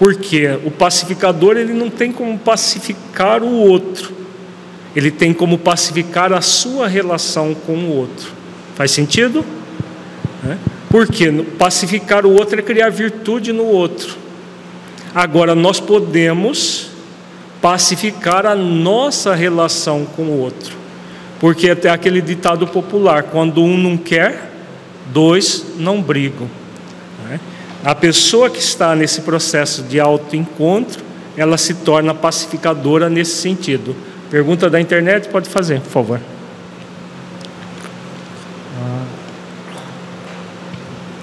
[0.00, 4.10] Porque o pacificador ele não tem como pacificar o outro,
[4.96, 8.32] ele tem como pacificar a sua relação com o outro.
[8.74, 9.44] Faz sentido?
[10.48, 10.56] É?
[10.88, 14.16] Porque pacificar o outro é criar virtude no outro.
[15.14, 16.88] Agora, nós podemos
[17.60, 20.74] pacificar a nossa relação com o outro.
[21.38, 24.50] Porque até aquele ditado popular: quando um não quer,
[25.12, 26.48] dois não brigam.
[27.82, 31.02] A pessoa que está nesse processo de autoencontro,
[31.36, 33.96] ela se torna pacificadora nesse sentido.
[34.30, 36.20] Pergunta da internet, pode fazer, por favor.
[38.78, 39.04] Ah,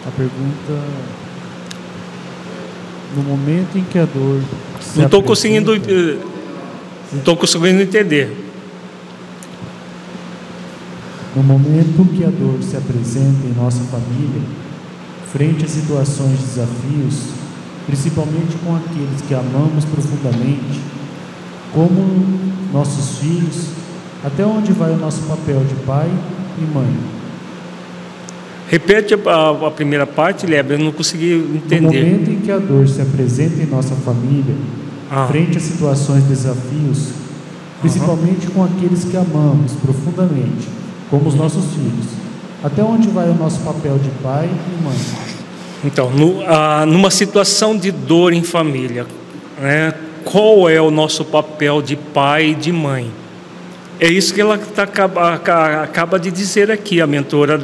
[0.07, 0.83] a pergunta.
[3.15, 4.41] No momento em que a dor.
[4.95, 5.75] Não estou conseguindo.
[5.75, 6.17] Eh,
[7.11, 8.45] não estou conseguindo entender.
[11.35, 14.41] No momento que a dor se apresenta em nossa família,
[15.31, 17.29] frente a situações de desafios,
[17.85, 20.81] principalmente com aqueles que amamos profundamente,
[21.73, 21.91] como
[22.73, 23.67] nossos filhos,
[24.23, 26.09] até onde vai o nosso papel de pai
[26.57, 26.97] e mãe?
[28.69, 31.81] Repete a, a primeira parte, Leber, eu não consegui entender.
[31.81, 34.55] No momento em que a dor se apresenta em nossa família,
[35.09, 35.27] ah.
[35.27, 37.11] frente a situações de desafios,
[37.79, 40.67] principalmente com aqueles que amamos profundamente,
[41.09, 42.26] como os nossos filhos,
[42.63, 44.97] até onde vai o nosso papel de pai e mãe?
[45.83, 49.05] Então, no, ah, numa situação de dor em família,
[49.59, 49.93] né,
[50.23, 53.11] qual é o nosso papel de pai e de mãe?
[53.99, 55.33] É isso que ela tá, acaba,
[55.83, 57.61] acaba de dizer aqui, a mentora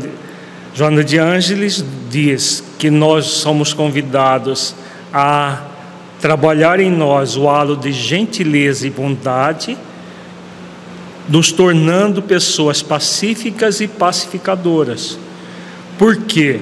[0.74, 4.76] Joana de Ângeles diz que nós somos convidados
[5.14, 5.62] a
[6.20, 9.78] trabalhar em nós o halo de gentileza e bondade
[11.28, 15.18] nos tornando pessoas pacíficas e pacificadoras.
[15.98, 16.60] Por quê?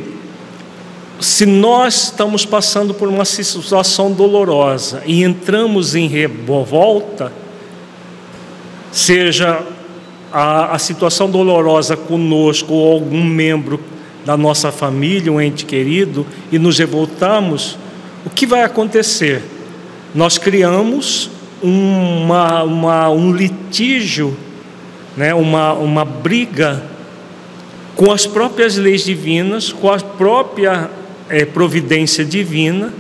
[1.20, 7.32] Se nós estamos passando por uma situação dolorosa e entramos em revolta,
[8.92, 9.64] seja
[10.32, 13.80] a, a situação dolorosa conosco ou algum membro
[14.26, 17.78] da nossa família, um ente querido, e nos revoltamos,
[18.26, 19.44] o que vai acontecer?
[20.14, 21.30] Nós criamos
[21.62, 24.36] uma, uma, um litígio
[25.16, 26.84] né, uma, uma briga
[27.96, 30.90] com as próprias leis divinas, com a própria
[31.30, 32.94] é, providência divina,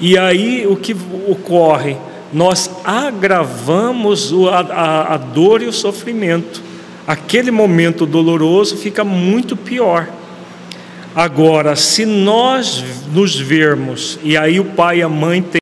[0.00, 0.96] e aí o que
[1.28, 1.96] ocorre?
[2.32, 6.62] Nós agravamos a, a, a dor e o sofrimento.
[7.06, 10.08] Aquele momento doloroso fica muito pior.
[11.14, 15.60] Agora, se nós nos vermos, e aí o pai e a mãe têm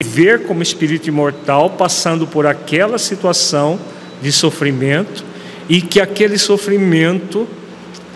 [0.00, 3.78] que ver como espírito imortal, passando por aquela situação,
[4.22, 5.24] de sofrimento
[5.68, 7.46] e que aquele sofrimento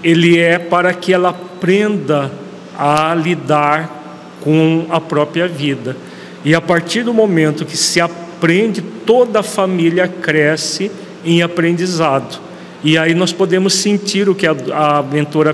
[0.03, 2.31] ele é para que ela aprenda
[2.79, 5.97] a lidar com a própria vida.
[6.45, 10.91] E a partir do momento que se aprende, toda a família cresce
[11.25, 12.39] em aprendizado.
[12.85, 15.53] E aí nós podemos sentir o que a, a mentora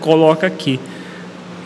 [0.00, 0.80] coloca aqui: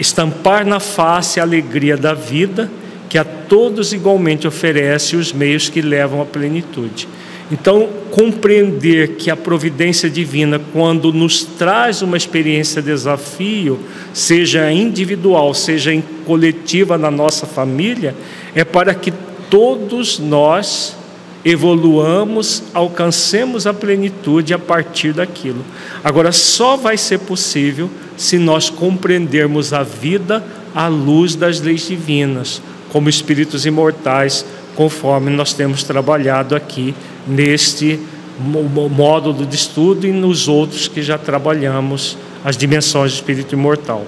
[0.01, 2.69] estampar na face a alegria da vida,
[3.09, 7.07] que a todos igualmente oferece os meios que levam à plenitude.
[7.53, 13.79] Então, compreender que a providência divina, quando nos traz uma experiência de desafio,
[14.15, 18.15] seja individual, seja em coletiva na nossa família,
[18.55, 19.13] é para que
[19.51, 20.97] todos nós
[21.45, 25.63] evoluamos, alcancemos a plenitude a partir daquilo.
[26.03, 30.43] Agora, só vai ser possível se nós compreendermos a vida
[30.75, 36.95] à luz das leis divinas, como espíritos imortais, conforme nós temos trabalhado aqui
[37.27, 37.99] neste
[38.39, 44.07] módulo de estudo e nos outros que já trabalhamos as dimensões do espírito imortal.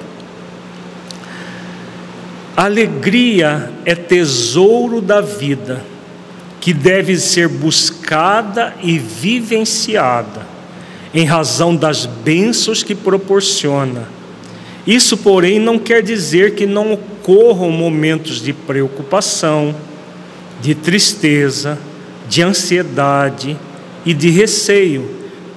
[2.56, 5.84] Alegria é tesouro da vida
[6.60, 10.46] que deve ser buscada e vivenciada
[11.14, 14.08] em razão das bênçãos que proporciona.
[14.86, 19.74] Isso, porém, não quer dizer que não ocorram momentos de preocupação,
[20.60, 21.78] de tristeza,
[22.28, 23.56] de ansiedade
[24.04, 25.10] e de receio,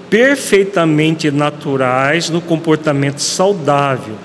[0.09, 4.15] perfeitamente naturais no comportamento saudável,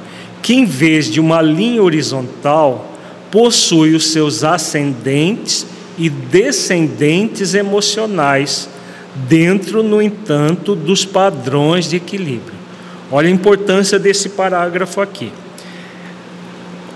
[0.42, 2.92] que em vez de uma linha horizontal,
[3.30, 5.66] possui os seus ascendentes
[5.98, 8.68] e descendentes emocionais,
[9.28, 12.54] dentro, no entanto, dos padrões de equilíbrio.
[13.10, 15.32] Olha a importância desse parágrafo aqui.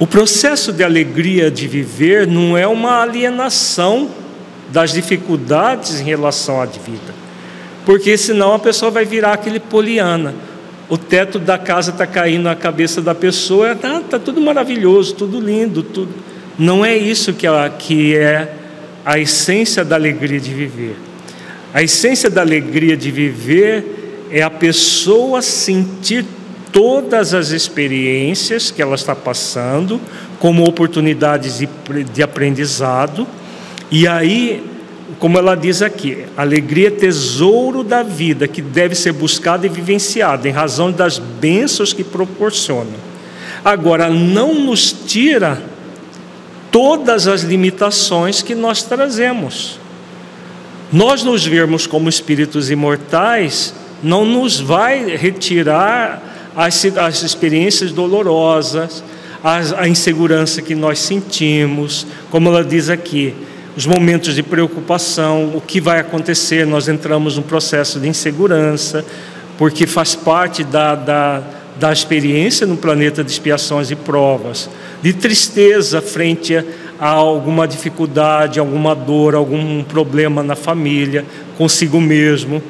[0.01, 4.09] O processo de alegria de viver não é uma alienação
[4.69, 7.15] das dificuldades em relação à vida.
[7.85, 10.35] Porque senão a pessoa vai virar aquele poliana.
[10.89, 15.41] O teto da casa está caindo na cabeça da pessoa, está tá tudo maravilhoso, tudo
[15.41, 16.15] lindo, tudo.
[16.59, 17.47] Não é isso que,
[17.79, 18.55] que é
[19.05, 20.97] a essência da alegria de viver.
[21.73, 26.25] A essência da alegria de viver é a pessoa sentir
[26.73, 30.01] todas as experiências que ela está passando
[30.39, 31.69] como oportunidades de,
[32.13, 33.27] de aprendizado,
[33.91, 34.63] e aí,
[35.19, 40.47] como ela diz aqui, alegria é tesouro da vida que deve ser buscado e vivenciado
[40.47, 43.09] em razão das bênçãos que proporciona.
[43.65, 45.63] Agora, não nos tira
[46.71, 49.79] todas as limitações que nós trazemos.
[50.93, 59.03] Nós nos vermos como espíritos imortais não nos vai retirar as, as experiências dolorosas,
[59.43, 63.35] a, a insegurança que nós sentimos, como ela diz aqui,
[63.79, 69.05] os momentos de preocupação, o que vai acontecer, nós entramos num processo de insegurança,
[69.57, 71.43] porque faz parte da, da,
[71.79, 74.69] da experiência no planeta de expiações e provas,
[75.01, 76.65] de tristeza frente a,
[76.99, 81.25] a alguma dificuldade, alguma dor, algum problema na família,
[81.57, 82.61] consigo mesmo,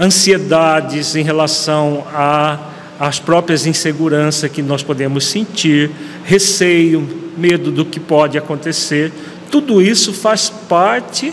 [0.00, 2.58] ansiedades em relação a
[2.98, 5.88] as próprias inseguranças que nós podemos sentir,
[6.24, 9.12] receio, medo do que pode acontecer,
[9.50, 11.32] tudo isso faz parte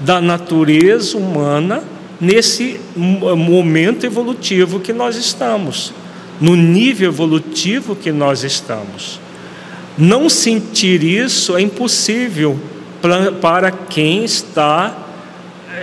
[0.00, 1.82] da natureza humana
[2.20, 5.92] nesse momento evolutivo que nós estamos,
[6.40, 9.20] no nível evolutivo que nós estamos.
[9.98, 12.58] Não sentir isso é impossível
[13.40, 14.96] para quem está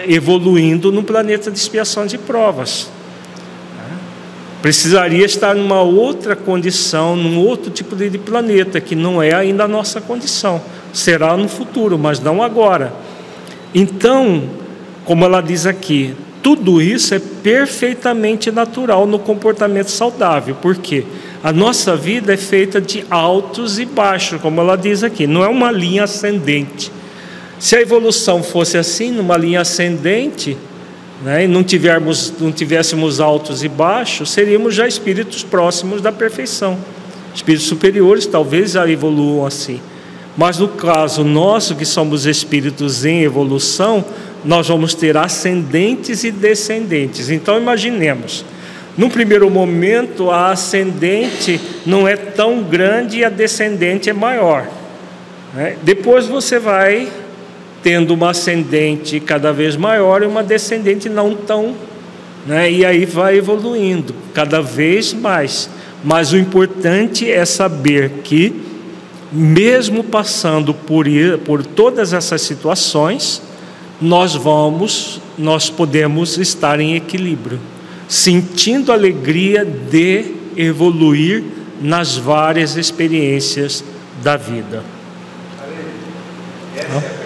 [0.07, 2.87] evoluindo no planeta de expiação de provas
[4.63, 9.67] precisaria estar numa outra condição, num outro tipo de planeta, que não é ainda a
[9.67, 10.61] nossa condição.
[10.93, 12.93] Será no futuro, mas não agora.
[13.73, 14.43] Então,
[15.03, 21.03] como ela diz aqui, tudo isso é perfeitamente natural no comportamento saudável, porque
[21.43, 25.47] a nossa vida é feita de altos e baixos, como ela diz aqui, não é
[25.47, 26.91] uma linha ascendente.
[27.57, 30.57] Se a evolução fosse assim, numa linha ascendente,
[31.23, 36.77] né, e não, tivermos, não tivéssemos altos e baixos, seríamos já espíritos próximos da perfeição.
[37.33, 39.79] Espíritos superiores talvez já evoluam assim.
[40.35, 44.03] Mas no caso nosso, que somos espíritos em evolução,
[44.43, 47.29] nós vamos ter ascendentes e descendentes.
[47.29, 48.43] Então imaginemos,
[48.97, 54.67] no primeiro momento a ascendente não é tão grande e a descendente é maior.
[55.53, 55.77] Né?
[55.83, 57.07] Depois você vai
[57.83, 61.75] tendo uma ascendente cada vez maior e uma descendente não tão,
[62.47, 62.71] né?
[62.71, 65.69] E aí vai evoluindo cada vez mais.
[66.01, 68.72] Mas o importante é saber que
[69.33, 71.07] mesmo passando por
[71.45, 73.41] por todas essas situações,
[73.99, 77.59] nós vamos, nós podemos estar em equilíbrio,
[78.07, 81.43] sentindo a alegria de evoluir
[81.81, 83.83] nas várias experiências
[84.21, 84.83] da vida.
[86.75, 87.23] Essa é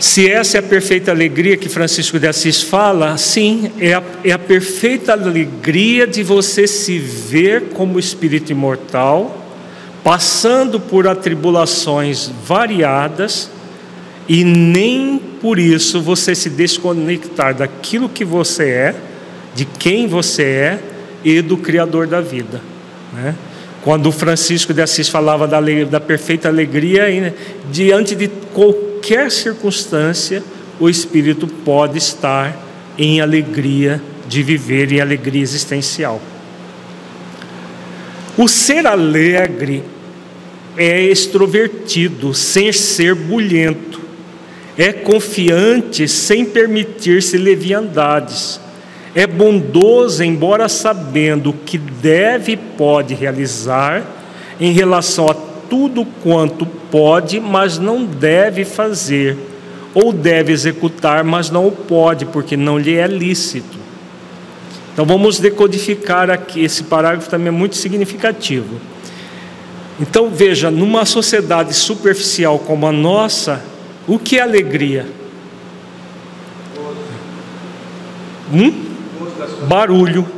[0.00, 4.32] se essa é a perfeita alegria que Francisco de Assis fala, sim, é a, é
[4.32, 9.39] a perfeita alegria de você se ver como espírito imortal,
[10.02, 13.50] passando por atribulações variadas,
[14.28, 18.94] e nem por isso você se desconectar daquilo que você é,
[19.54, 20.80] de quem você é
[21.24, 22.60] e do Criador da vida.
[23.12, 23.34] Né?
[23.82, 27.32] Quando Francisco de Assis falava da, da perfeita alegria, né,
[27.70, 30.42] diante de qualquer qualquer circunstância,
[30.78, 32.54] o espírito pode estar
[32.98, 36.20] em alegria de viver em alegria existencial.
[38.40, 39.84] O ser alegre
[40.74, 44.00] é extrovertido, sem ser bulhento,
[44.78, 48.58] é confiante, sem permitir-se leviandades,
[49.14, 54.02] é bondoso, embora sabendo o que deve e pode realizar
[54.58, 55.34] em relação a
[55.68, 59.36] tudo quanto pode, mas não deve fazer,
[59.92, 63.79] ou deve executar, mas não o pode, porque não lhe é lícito.
[65.00, 68.78] Então vamos decodificar aqui, esse parágrafo também é muito significativo.
[69.98, 73.64] Então veja, numa sociedade superficial como a nossa,
[74.06, 75.06] o que é alegria?
[78.52, 78.74] Hum?
[79.66, 80.28] Barulho,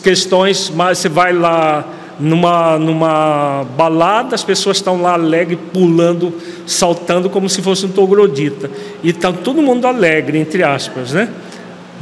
[0.00, 1.84] questões, mas você vai lá
[2.20, 6.32] numa, numa balada, as pessoas estão lá alegres, pulando,
[6.64, 8.70] saltando como se fosse um togrodita.
[9.02, 11.28] E está todo mundo alegre, entre aspas, né?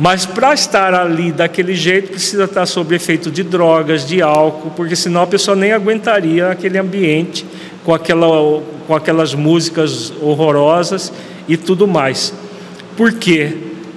[0.01, 4.97] Mas para estar ali daquele jeito, precisa estar sob efeito de drogas, de álcool, porque
[4.97, 7.45] senão a pessoa nem aguentaria aquele ambiente
[7.85, 11.13] com, aquela, com aquelas músicas horrorosas
[11.47, 12.33] e tudo mais.
[12.97, 13.53] Por quê?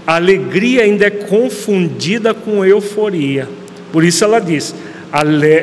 [0.06, 3.48] A alegria ainda é confundida com euforia.
[3.90, 4.76] Por isso ela diz: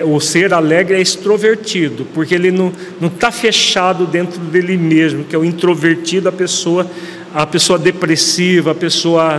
[0.07, 2.72] o ser alegre é extrovertido, porque ele não
[3.05, 6.91] está fechado dentro dele mesmo, que é o introvertido, a pessoa,
[7.34, 9.38] a pessoa depressiva, a pessoa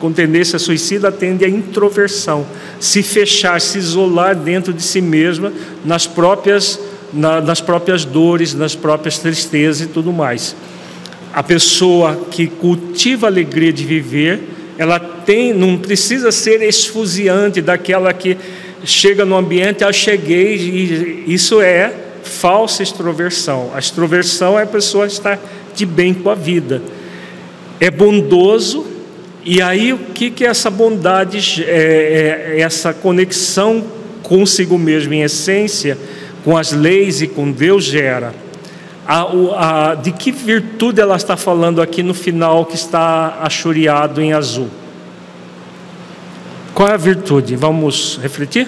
[0.00, 2.46] com tendência suicida tende à introversão,
[2.78, 5.52] se fechar, se isolar dentro de si mesma,
[5.84, 6.78] nas próprias,
[7.12, 10.54] na, nas próprias dores, nas próprias tristezas e tudo mais.
[11.32, 14.40] A pessoa que cultiva a alegria de viver,
[14.78, 18.36] ela tem, não precisa ser esfuziante daquela que
[18.84, 21.92] chega no ambiente, eu cheguei, e isso é
[22.22, 23.70] falsa extroversão.
[23.74, 25.38] A extroversão é a pessoa estar
[25.74, 26.82] de bem com a vida.
[27.80, 28.95] É bondoso,
[29.48, 33.84] e aí o que, que essa bondade, é, é, essa conexão
[34.20, 35.96] consigo mesmo em essência,
[36.42, 38.34] com as leis e com Deus gera?
[39.06, 44.32] A, a, de que virtude ela está falando aqui no final que está achoreado em
[44.32, 44.68] azul?
[46.74, 47.54] Qual é a virtude?
[47.54, 48.66] Vamos refletir?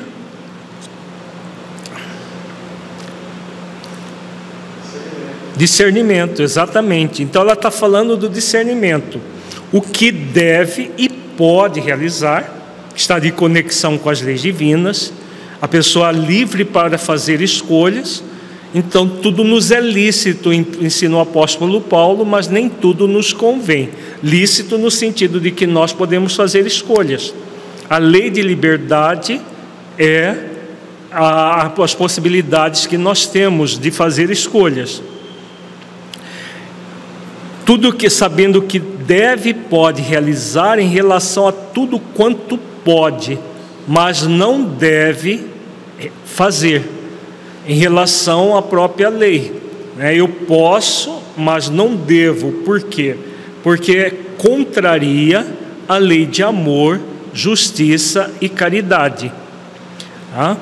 [5.57, 7.21] Discernimento, exatamente.
[7.21, 9.21] Então ela está falando do discernimento.
[9.73, 12.53] O que deve e pode realizar,
[12.97, 15.13] está de conexão com as leis divinas,
[15.61, 18.23] a pessoa livre para fazer escolhas.
[18.75, 23.91] Então tudo nos é lícito, ensina o apóstolo Paulo, mas nem tudo nos convém.
[24.23, 27.35] Lícito no sentido de que nós podemos fazer escolhas.
[27.89, 29.41] A lei de liberdade
[29.99, 30.35] é
[31.11, 35.03] a, as possibilidades que nós temos de fazer escolhas.
[37.65, 43.39] Tudo que sabendo que deve e pode realizar em relação a tudo quanto pode,
[43.87, 45.47] mas não deve
[46.27, 46.85] fazer
[47.67, 49.63] em relação à própria lei.
[49.97, 50.15] Né?
[50.15, 52.53] Eu posso, mas não devo.
[52.65, 53.17] Por quê?
[53.63, 55.47] Porque contraria
[55.89, 57.01] a lei de amor
[57.33, 59.33] justiça e caridade.
[60.35, 60.55] Tá?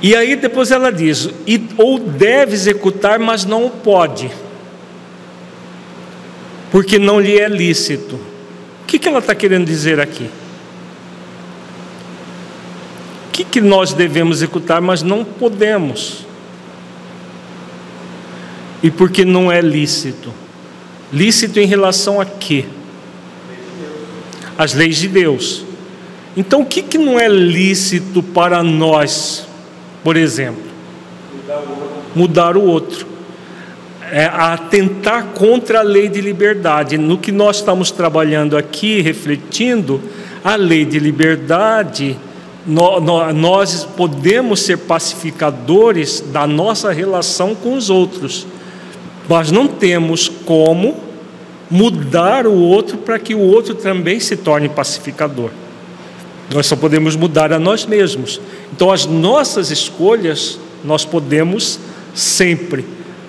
[0.00, 1.28] E aí depois ela diz:
[1.76, 4.30] ou deve executar, mas não pode,
[6.70, 8.16] porque não lhe é lícito.
[8.16, 10.30] O que, que ela está querendo dizer aqui?
[13.28, 16.26] O que, que nós devemos executar, mas não podemos?
[18.82, 20.32] E porque não é lícito?
[21.12, 22.64] Lícito em relação a quê?
[24.56, 25.64] As leis de Deus.
[26.36, 29.46] Então, o que, que não é lícito para nós,
[30.04, 30.62] por exemplo?
[32.14, 33.17] Mudar o outro.
[34.10, 36.96] É atentar contra a lei de liberdade.
[36.96, 40.00] No que nós estamos trabalhando aqui, refletindo,
[40.42, 42.16] a lei de liberdade,
[42.66, 48.46] nós podemos ser pacificadores da nossa relação com os outros,
[49.28, 50.96] mas não temos como
[51.70, 55.50] mudar o outro para que o outro também se torne pacificador.
[56.54, 58.40] Nós só podemos mudar a nós mesmos.
[58.72, 61.78] Então, as nossas escolhas, nós podemos
[62.14, 62.86] sempre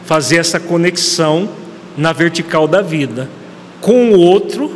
[0.10, 1.47] fazer essa conexão
[1.95, 3.30] na vertical da vida.
[3.80, 4.76] Com o outro,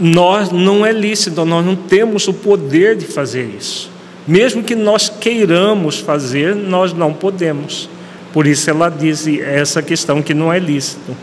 [0.00, 3.88] nós não é lícito, nós não temos o poder de fazer isso.
[4.26, 7.88] Mesmo que nós queiramos fazer, nós não podemos.
[8.32, 11.16] Por isso ela diz essa questão que não é lícito.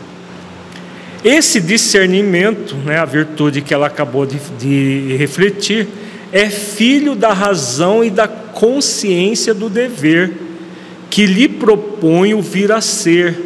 [1.22, 5.86] Esse discernimento, né, a virtude que ela acabou de, de refletir,
[6.32, 10.48] é filho da razão e da consciência do dever
[11.10, 13.36] que lhe propõe o vir a ser,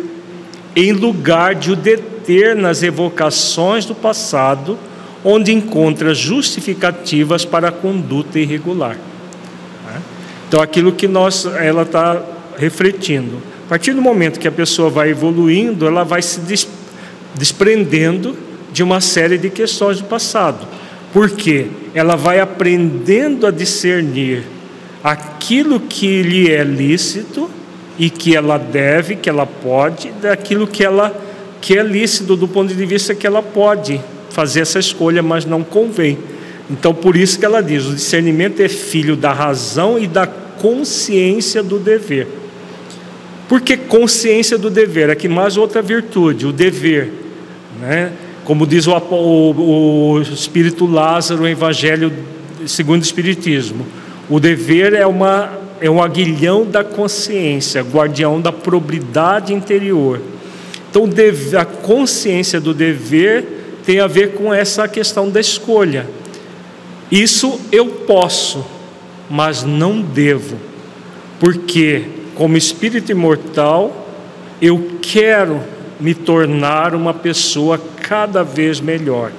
[0.76, 4.78] em lugar de o deter nas evocações do passado,
[5.24, 8.98] onde encontra justificativas para a conduta irregular.
[9.86, 10.02] Né?
[10.46, 12.22] Então, aquilo que nós, ela está
[12.58, 13.38] refletindo.
[13.64, 16.40] A partir do momento que a pessoa vai evoluindo, ela vai se
[17.34, 18.36] desprendendo
[18.70, 20.66] de uma série de questões do passado.
[21.14, 24.53] Porque ela vai aprendendo a discernir
[25.04, 27.50] aquilo que lhe é lícito
[27.98, 31.14] e que ela deve, que ela pode, daquilo que ela
[31.60, 34.00] que é lícito do ponto de vista que ela pode
[34.30, 36.18] fazer essa escolha, mas não convém.
[36.70, 41.62] Então, por isso que ela diz: o discernimento é filho da razão e da consciência
[41.62, 42.26] do dever.
[43.48, 45.10] Por que consciência do dever?
[45.10, 47.12] Aqui mais outra virtude, o dever.
[47.80, 48.12] Né?
[48.44, 52.12] Como diz o, o, o Espírito Lázaro, o Evangelho
[52.66, 53.86] segundo o Espiritismo,
[54.28, 60.20] o dever é, uma, é um aguilhão da consciência, guardião da probidade interior.
[60.90, 61.08] Então,
[61.58, 63.44] a consciência do dever
[63.84, 66.06] tem a ver com essa questão da escolha.
[67.10, 68.64] Isso eu posso,
[69.28, 70.56] mas não devo,
[71.38, 72.04] porque,
[72.34, 74.08] como espírito imortal,
[74.60, 75.60] eu quero
[76.00, 79.32] me tornar uma pessoa cada vez melhor,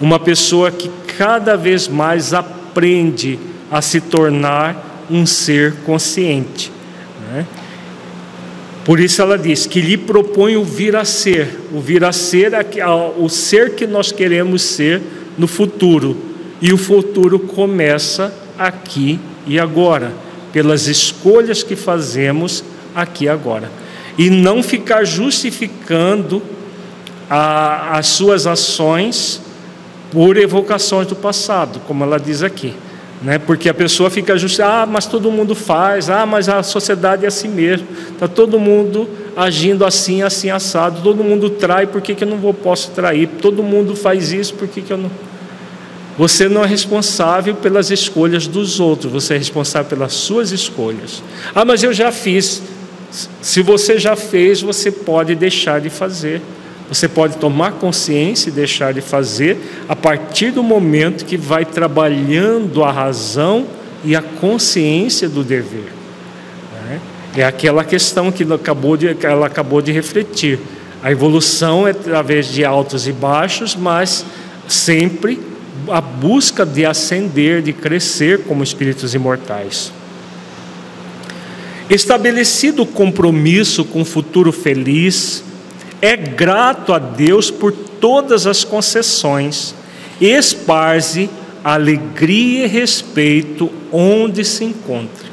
[0.00, 3.38] uma pessoa que cada vez mais aprende
[3.72, 6.70] a se tornar um ser consciente.
[7.30, 7.46] Né?
[8.84, 11.58] Por isso ela diz que lhe propõe o vir a ser.
[11.72, 15.00] O vir a ser é o ser que nós queremos ser
[15.38, 16.16] no futuro.
[16.60, 20.12] E o futuro começa aqui e agora,
[20.52, 22.62] pelas escolhas que fazemos
[22.94, 23.70] aqui e agora.
[24.18, 26.42] E não ficar justificando
[27.30, 29.40] a, as suas ações
[30.10, 32.74] por evocações do passado, como ela diz aqui.
[33.22, 33.38] Né?
[33.38, 37.28] Porque a pessoa fica justa, ah, mas todo mundo faz, ah, mas a sociedade é
[37.28, 42.24] assim mesmo, está todo mundo agindo assim, assim, assado, todo mundo trai, por que, que
[42.24, 43.28] eu não vou, posso trair?
[43.40, 45.10] Todo mundo faz isso, por que, que eu não.
[46.18, 51.22] Você não é responsável pelas escolhas dos outros, você é responsável pelas suas escolhas.
[51.54, 52.60] Ah, mas eu já fiz.
[53.40, 56.42] Se você já fez, você pode deixar de fazer.
[56.92, 59.56] Você pode tomar consciência e deixar de fazer
[59.88, 63.66] a partir do momento que vai trabalhando a razão
[64.04, 65.90] e a consciência do dever.
[66.84, 67.00] Né?
[67.34, 70.58] É aquela questão que ela acabou, de, ela acabou de refletir.
[71.02, 74.26] A evolução é através de altos e baixos, mas
[74.68, 75.40] sempre
[75.88, 79.90] a busca de ascender, de crescer como espíritos imortais.
[81.88, 85.42] Estabelecido o compromisso com o futuro feliz,
[86.02, 89.72] é grato a Deus por todas as concessões,
[90.20, 91.30] esparze
[91.62, 95.30] alegria e respeito onde se encontra.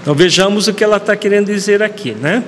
[0.00, 2.42] Então vejamos o que ela está querendo dizer aqui, né?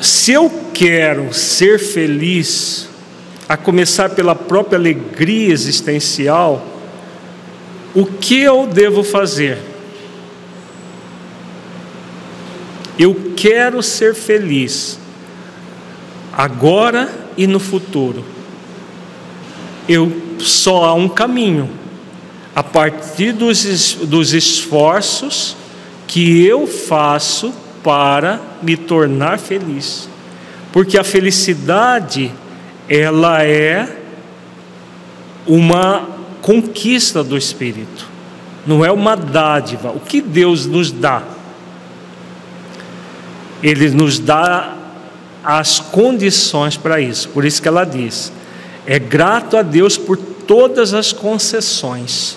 [0.00, 2.88] Se eu quero ser feliz,
[3.48, 6.66] a começar pela própria alegria existencial,
[7.94, 9.67] o que eu devo fazer?
[12.98, 14.98] Eu quero ser feliz,
[16.32, 18.24] agora e no futuro.
[19.88, 21.70] Eu só há um caminho,
[22.54, 25.56] a partir dos, dos esforços
[26.08, 30.08] que eu faço para me tornar feliz.
[30.72, 32.32] Porque a felicidade,
[32.88, 33.88] ela é
[35.46, 36.06] uma
[36.42, 38.06] conquista do espírito,
[38.66, 39.90] não é uma dádiva.
[39.90, 41.37] O que Deus nos dá?
[43.62, 44.76] Ele nos dá
[45.44, 47.28] as condições para isso.
[47.30, 48.32] Por isso que ela diz:
[48.86, 52.36] é grato a Deus por todas as concessões.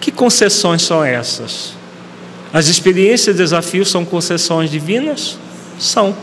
[0.00, 1.74] Que concessões são essas?
[2.52, 5.38] As experiências e desafios são concessões divinas?
[5.78, 6.14] São.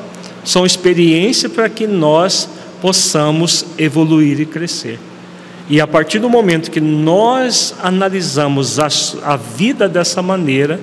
[0.45, 2.47] São experiências para que nós
[2.81, 4.99] possamos evoluir e crescer.
[5.69, 8.87] E a partir do momento que nós analisamos a,
[9.23, 10.79] a vida dessa maneira,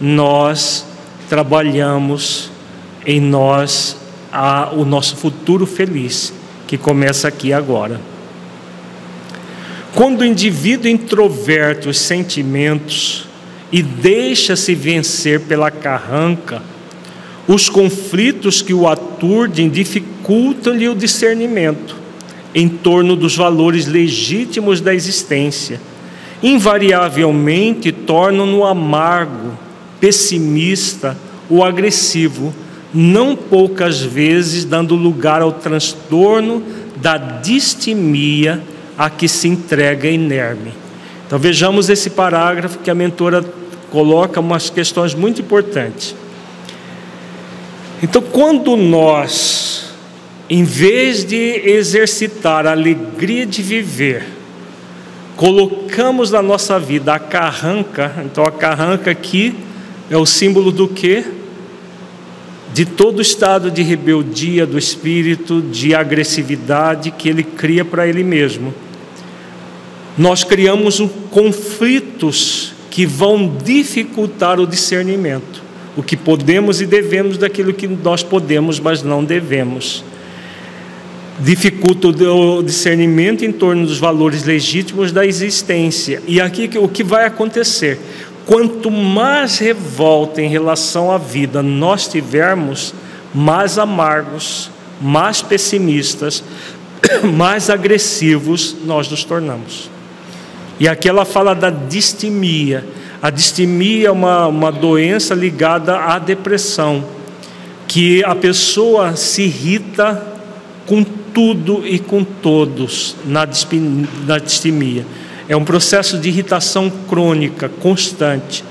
[0.00, 0.84] nós
[1.28, 2.50] trabalhamos
[3.06, 3.96] em nós
[4.32, 6.32] a, o nosso futuro feliz,
[6.66, 8.00] que começa aqui agora.
[9.94, 13.28] Quando o indivíduo introverte os sentimentos
[13.70, 16.60] e deixa-se vencer pela carranca,
[17.46, 21.96] os conflitos que o aturdem dificultam-lhe o discernimento
[22.54, 25.80] em torno dos valores legítimos da existência.
[26.42, 29.58] Invariavelmente tornam-no amargo,
[30.00, 31.16] pessimista
[31.50, 32.54] ou agressivo,
[32.94, 36.62] não poucas vezes dando lugar ao transtorno
[36.96, 38.62] da distimia
[38.96, 40.72] a que se entrega inerme.
[41.26, 43.44] Então vejamos esse parágrafo que a mentora
[43.90, 46.14] coloca umas questões muito importantes.
[48.02, 49.94] Então, quando nós,
[50.48, 54.26] em vez de exercitar a alegria de viver,
[55.36, 59.54] colocamos na nossa vida a carranca, então a carranca aqui
[60.10, 61.24] é o símbolo do que?
[62.74, 68.24] De todo o estado de rebeldia do espírito, de agressividade que ele cria para ele
[68.24, 68.74] mesmo.
[70.18, 71.00] Nós criamos
[71.30, 75.62] conflitos que vão dificultar o discernimento,
[75.96, 80.02] o que podemos e devemos daquilo que nós podemos, mas não devemos.
[81.38, 86.20] Dificulta o discernimento em torno dos valores legítimos da existência.
[86.26, 88.00] E aqui o que vai acontecer?
[88.46, 92.94] Quanto mais revolta em relação à vida nós tivermos,
[93.34, 94.70] mais amargos,
[95.00, 96.44] mais pessimistas,
[97.34, 99.90] mais agressivos nós nos tornamos.
[100.78, 102.84] E aqui ela fala da distimia.
[103.22, 107.04] A distimia é uma, uma doença ligada à depressão,
[107.88, 110.22] que a pessoa se irrita
[110.86, 115.06] com tudo e com todos na distimia.
[115.46, 118.64] É um processo de irritação crônica, constante.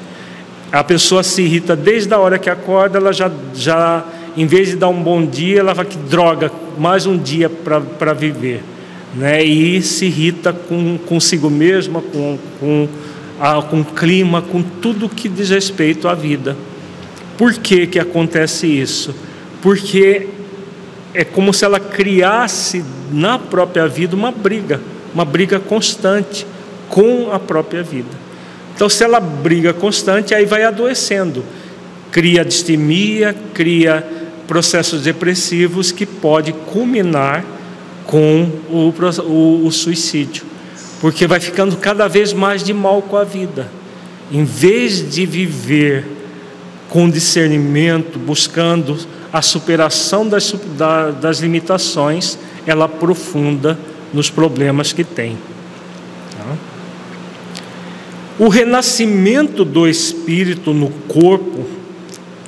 [0.72, 4.04] A pessoa se irrita desde a hora que acorda, ela já, já
[4.36, 8.14] em vez de dar um bom dia, ela vai que droga, mais um dia para
[8.14, 8.64] viver.
[9.14, 9.44] Né?
[9.44, 12.88] E se irrita com consigo mesma, com, com
[13.40, 16.58] a, com o clima, com tudo que diz respeito à vida.
[17.38, 19.14] Por que, que acontece isso?
[19.62, 20.28] Porque
[21.14, 24.82] é como se ela criasse na própria vida uma briga,
[25.14, 26.48] uma briga constante
[26.90, 28.24] com a própria vida.
[28.76, 31.44] Então, se ela briga constante, aí vai adoecendo,
[32.12, 34.06] cria distimia, cria
[34.48, 37.46] processos depressivos que pode culminar
[38.06, 40.44] com o, o, o suicídio,
[41.00, 43.68] porque vai ficando cada vez mais de mal com a vida.
[44.32, 46.06] Em vez de viver
[46.90, 48.98] com discernimento, buscando
[49.32, 50.54] a superação das,
[51.20, 53.78] das limitações, ela aprofunda
[54.14, 55.38] nos problemas que tem.
[58.40, 61.66] O renascimento do espírito no corpo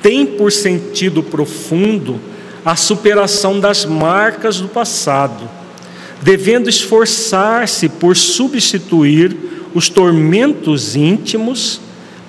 [0.02, 2.20] tem por sentido profundo
[2.64, 5.48] a superação das marcas do passado,
[6.20, 9.36] devendo esforçar-se por substituir
[9.72, 11.80] os tormentos íntimos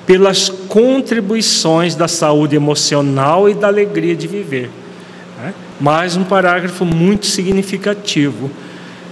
[0.05, 4.69] pelas contribuições da saúde emocional e da alegria de viver.
[5.39, 5.53] Né?
[5.79, 8.51] Mais um parágrafo muito significativo.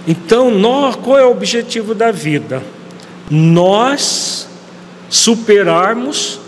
[0.06, 0.52] Então,
[1.02, 2.62] qual é o objetivo da vida?
[3.30, 4.48] Nós
[5.08, 6.38] superarmos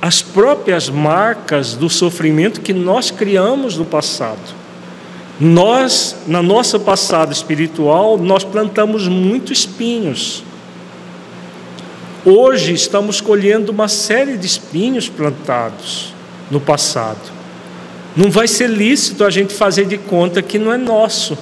[0.00, 4.62] as próprias marcas do sofrimento que nós criamos no passado.
[5.38, 10.42] Nós, na nossa passado espiritual, nós plantamos muitos espinhos.
[12.24, 16.12] Hoje estamos colhendo uma série de espinhos plantados
[16.50, 17.30] no passado.
[18.16, 21.38] Não vai ser lícito a gente fazer de conta que não é nosso.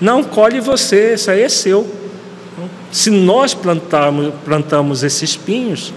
[0.00, 2.03] Não, colhe você, isso aí é seu.
[2.94, 5.92] Se nós plantarmos, plantamos esses espinhos,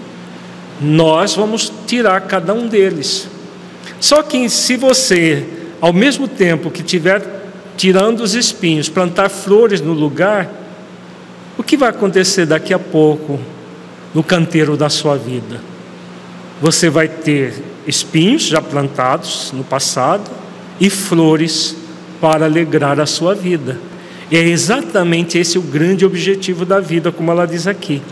[0.80, 3.28] nós vamos tirar cada um deles.
[4.00, 5.46] Só que se você,
[5.80, 7.22] ao mesmo tempo que estiver
[7.76, 10.50] tirando os espinhos, plantar flores no lugar,
[11.56, 13.38] o que vai acontecer daqui a pouco?
[14.14, 15.60] no canteiro da sua vida.
[16.60, 17.54] Você vai ter
[17.86, 20.28] espinhos já plantados no passado
[20.80, 21.76] e flores
[22.20, 23.78] para alegrar a sua vida.
[24.30, 28.02] E é exatamente esse o grande objetivo da vida, como ela diz aqui.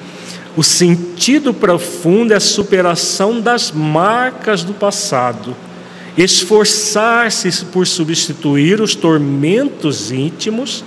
[0.57, 5.55] O sentido profundo é a superação das marcas do passado,
[6.17, 10.83] esforçar-se por substituir os tormentos íntimos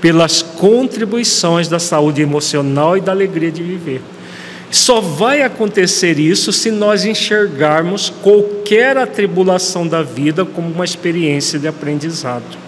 [0.00, 4.02] pelas contribuições da saúde emocional e da alegria de viver.
[4.72, 11.68] Só vai acontecer isso se nós enxergarmos qualquer atribulação da vida como uma experiência de
[11.68, 12.61] aprendizado.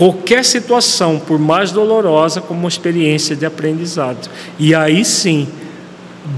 [0.00, 4.30] Qualquer situação, por mais dolorosa, como uma experiência de aprendizado.
[4.58, 5.46] E aí sim,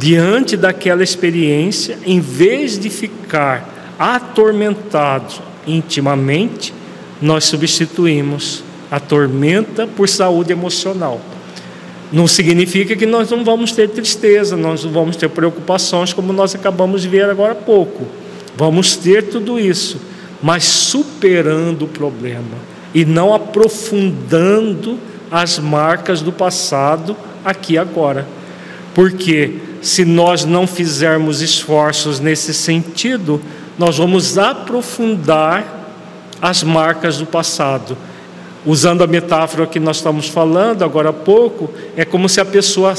[0.01, 5.35] diante daquela experiência, em vez de ficar atormentado
[5.65, 6.75] intimamente,
[7.21, 11.21] nós substituímos a tormenta por saúde emocional.
[12.13, 16.53] Não significa que nós não vamos ter tristeza, nós não vamos ter preocupações, como nós
[16.53, 18.09] acabamos de ver agora há pouco.
[18.57, 20.01] Vamos ter tudo isso,
[20.43, 24.99] mas superando o problema e não aprofundando
[25.31, 28.27] as marcas do passado aqui agora.
[28.95, 33.41] Porque se nós não fizermos esforços nesse sentido,
[33.79, 35.81] nós vamos aprofundar
[36.41, 37.97] as marcas do passado
[38.65, 42.95] Usando a metáfora que nós estamos falando agora há pouco, é como se a pessoa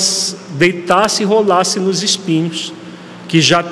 [0.57, 2.73] deitasse e rolasse nos espinhos
[3.29, 3.63] que já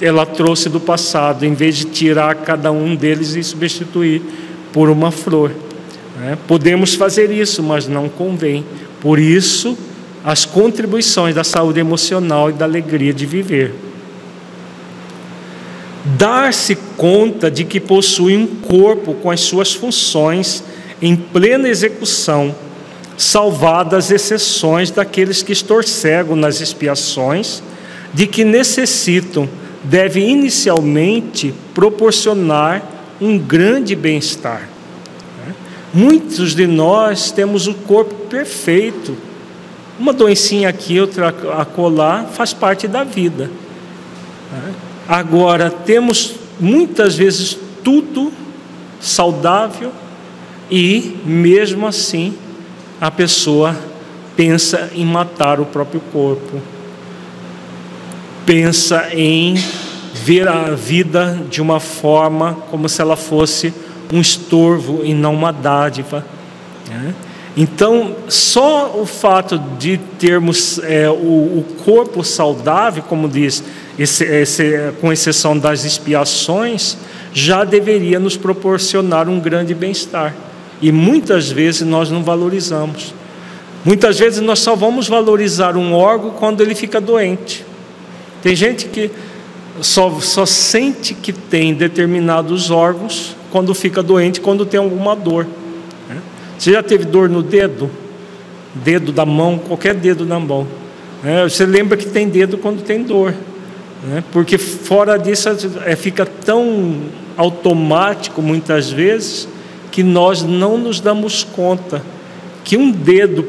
[0.00, 4.22] ela trouxe do passado, em vez de tirar cada um deles e substituir
[4.72, 5.52] por uma flor.
[6.16, 6.38] Né?
[6.46, 8.64] Podemos fazer isso, mas não convém.
[9.00, 9.76] Por isso,
[10.24, 13.74] as contribuições da saúde emocional e da alegria de viver.
[16.04, 20.64] Dar-se conta de que possui um corpo com as suas funções
[21.00, 22.54] em plena execução,
[23.16, 27.62] salvadas exceções daqueles que estorcegam nas expiações,
[28.12, 29.48] de que necessitam,
[29.84, 32.91] deve inicialmente proporcionar
[33.22, 34.68] um grande bem-estar.
[35.94, 39.16] Muitos de nós temos o corpo perfeito.
[39.98, 43.48] Uma doencinha aqui, outra acolá, faz parte da vida.
[45.06, 48.32] Agora, temos muitas vezes tudo
[49.00, 49.92] saudável,
[50.70, 52.34] e, mesmo assim,
[53.00, 53.76] a pessoa
[54.34, 56.60] pensa em matar o próprio corpo,
[58.46, 59.54] pensa em
[60.12, 63.72] ver a vida de uma forma como se ela fosse
[64.12, 66.24] um estorvo e não uma dádiva.
[66.88, 67.14] Né?
[67.56, 73.62] Então, só o fato de termos é, o, o, corpo saudável, como diz,
[73.98, 76.96] esse, esse, com exceção das expiações,
[77.34, 80.34] já deveria nos proporcionar um grande bem-estar.
[80.80, 83.14] E muitas vezes nós não valorizamos.
[83.84, 87.64] Muitas vezes nós só vamos valorizar um órgão quando ele fica doente.
[88.42, 89.10] Tem gente que
[89.82, 95.46] só, só sente que tem determinados órgãos quando fica doente, quando tem alguma dor.
[96.08, 96.18] Né?
[96.58, 97.90] Você já teve dor no dedo?
[98.74, 100.66] Dedo da mão, qualquer dedo da mão.
[101.22, 101.44] Né?
[101.44, 103.34] Você lembra que tem dedo quando tem dor.
[104.04, 104.24] Né?
[104.32, 105.48] Porque fora disso
[105.84, 107.02] é, fica tão
[107.36, 109.48] automático muitas vezes
[109.90, 112.02] que nós não nos damos conta
[112.64, 113.44] que um dedo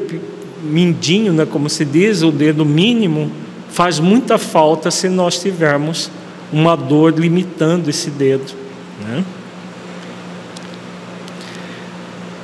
[0.62, 3.30] mindinho, né, como se diz, o dedo mínimo,
[3.70, 6.10] faz muita falta se nós tivermos
[6.54, 8.54] uma dor limitando esse dedo.
[9.02, 9.24] Né?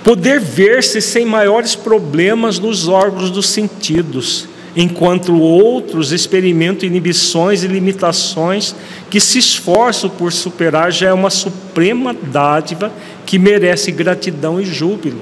[0.02, 8.74] Poder ver-se sem maiores problemas nos órgãos dos sentidos, enquanto outros experimentam inibições e limitações
[9.08, 12.92] que se esforçam por superar, já é uma suprema dádiva
[13.24, 15.20] que merece gratidão e júbilo.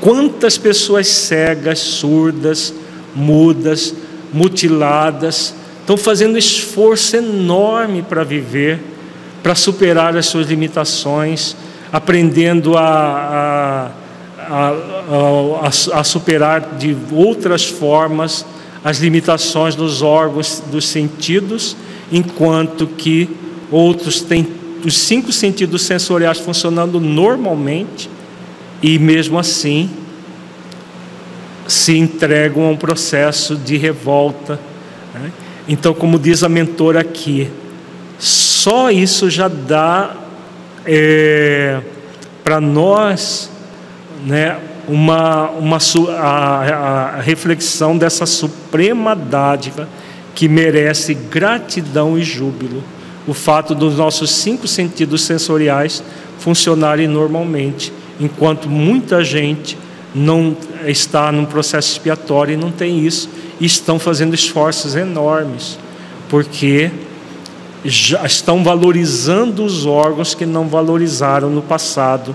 [0.00, 2.72] Quantas pessoas cegas, surdas,
[3.14, 3.94] mudas,
[4.32, 8.80] mutiladas, estão fazendo um esforço enorme para viver,
[9.42, 11.56] para superar as suas limitações,
[11.92, 13.90] aprendendo a,
[14.38, 14.72] a,
[15.62, 18.46] a, a, superar de outras formas
[18.84, 21.76] as limitações dos órgãos dos sentidos,
[22.10, 23.28] enquanto que
[23.70, 24.46] outros têm
[24.84, 28.10] os cinco sentidos sensoriais funcionando normalmente
[28.82, 29.88] e mesmo assim
[31.68, 34.58] se entregam a um processo de revolta.
[35.14, 35.30] Né?
[35.68, 37.48] Então, como diz a mentora aqui,
[38.18, 40.16] só isso já dá
[40.84, 41.80] é,
[42.42, 43.50] para nós
[44.26, 44.58] né,
[44.88, 45.78] uma, uma
[46.18, 49.88] a, a reflexão dessa suprema dádiva
[50.34, 52.82] que merece gratidão e júbilo.
[53.26, 56.02] O fato dos nossos cinco sentidos sensoriais
[56.38, 59.78] funcionarem normalmente, enquanto muita gente
[60.12, 63.28] não está num processo expiatório e não tem isso,
[63.66, 65.78] estão fazendo esforços enormes,
[66.28, 66.90] porque
[67.84, 72.34] já estão valorizando os órgãos que não valorizaram no passado.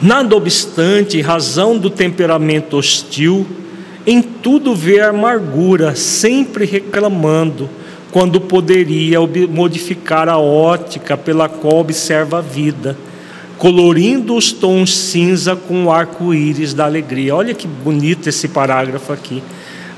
[0.00, 3.46] Nada obstante, razão do temperamento hostil,
[4.06, 7.68] em tudo vê amargura, sempre reclamando,
[8.12, 9.18] quando poderia
[9.50, 12.96] modificar a ótica pela qual observa a vida,
[13.58, 17.34] colorindo os tons cinza com o arco-íris da alegria.
[17.34, 19.42] Olha que bonito esse parágrafo aqui.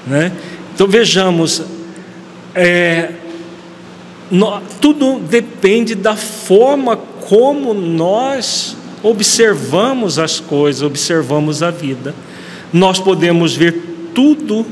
[0.06, 0.32] Né?
[0.74, 1.62] Então vejamos,
[2.54, 3.10] é,
[4.30, 12.14] no, tudo depende da forma como nós observamos as coisas, observamos a vida.
[12.72, 14.64] Nós podemos ver tudo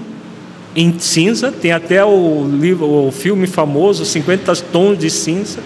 [0.74, 5.60] em cinza, tem até o livro, o filme famoso, 50 tons de cinza.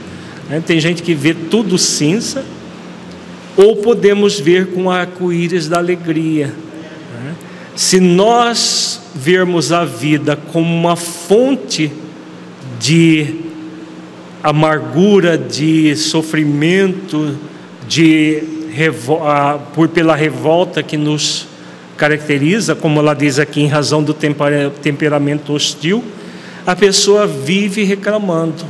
[0.48, 0.62] Né?
[0.64, 2.44] Tem gente que vê tudo cinza,
[3.62, 6.46] ou podemos ver com arco-íris da alegria.
[6.46, 7.34] Né?
[7.76, 11.92] Se nós vermos a vida como uma fonte
[12.78, 13.34] de
[14.42, 17.36] amargura, de sofrimento,
[17.86, 18.42] de
[19.74, 21.46] por pela revolta que nos
[21.96, 26.02] caracteriza, como ela diz aqui, em razão do temperamento hostil,
[26.66, 28.64] a pessoa vive reclamando,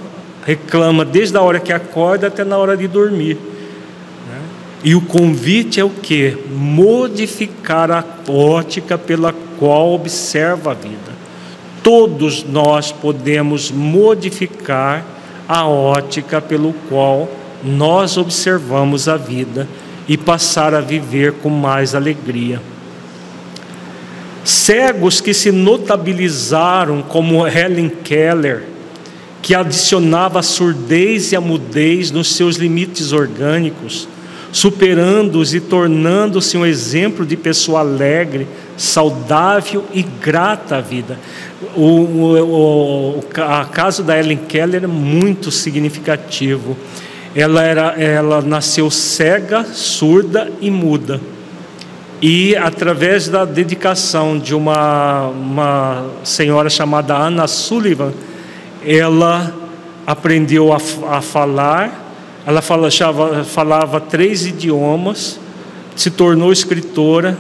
[0.45, 3.50] reclama desde a hora que acorda até na hora de dormir.
[4.83, 6.37] E o convite é o que?
[6.51, 11.21] Modificar a ótica pela qual observa a vida.
[11.83, 15.05] Todos nós podemos modificar
[15.47, 17.29] a ótica pelo qual
[17.63, 19.69] nós observamos a vida
[20.09, 22.61] e passar a viver com mais alegria.
[24.45, 28.65] Cegos que se notabilizaram, como Helen Keller,
[29.43, 34.09] que adicionava a surdez e a mudez nos seus limites orgânicos,
[34.53, 41.19] superando-os e tornando-se um exemplo de pessoa alegre, saudável e grata à vida.
[41.77, 46.77] O, o, o a caso da Ellen Keller é muito significativo.
[47.35, 51.21] Ela, era, ela nasceu cega, surda e muda.
[52.21, 58.13] E através da dedicação de uma, uma senhora chamada Anna Sullivan,
[58.85, 59.55] ela
[60.07, 60.79] aprendeu a,
[61.17, 62.10] a falar,
[62.47, 65.39] ela falava, falava três idiomas,
[65.95, 67.37] se tornou escritora,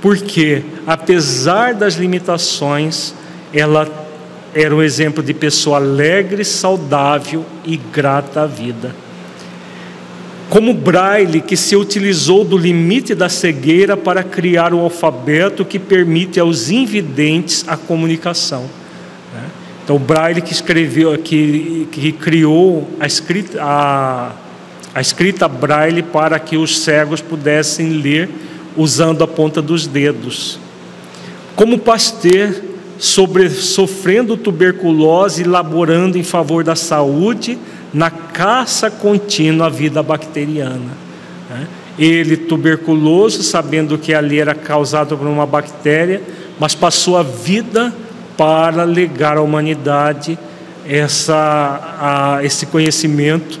[0.00, 3.14] porque, apesar das limitações,
[3.52, 3.88] ela
[4.54, 8.94] era um exemplo de pessoa alegre, saudável e grata à vida.
[10.48, 16.40] Como Braille, que se utilizou do limite da cegueira para criar o alfabeto que permite
[16.40, 18.64] aos invidentes a comunicação.
[19.88, 24.32] Então, Braille que escreveu, que, que criou a escrita, a,
[24.94, 28.28] a escrita Braille para que os cegos pudessem ler
[28.76, 30.60] usando a ponta dos dedos.
[31.56, 32.54] Como Pasteur,
[32.98, 37.58] sobre, sofrendo tuberculose e laborando em favor da saúde
[37.90, 40.92] na caça contínua à vida bacteriana.
[41.48, 41.66] Né?
[41.98, 46.20] Ele, tuberculoso, sabendo que ali era causado por uma bactéria,
[46.60, 47.90] mas passou a vida
[48.38, 50.38] para legar à humanidade
[50.88, 53.60] essa, a, esse conhecimento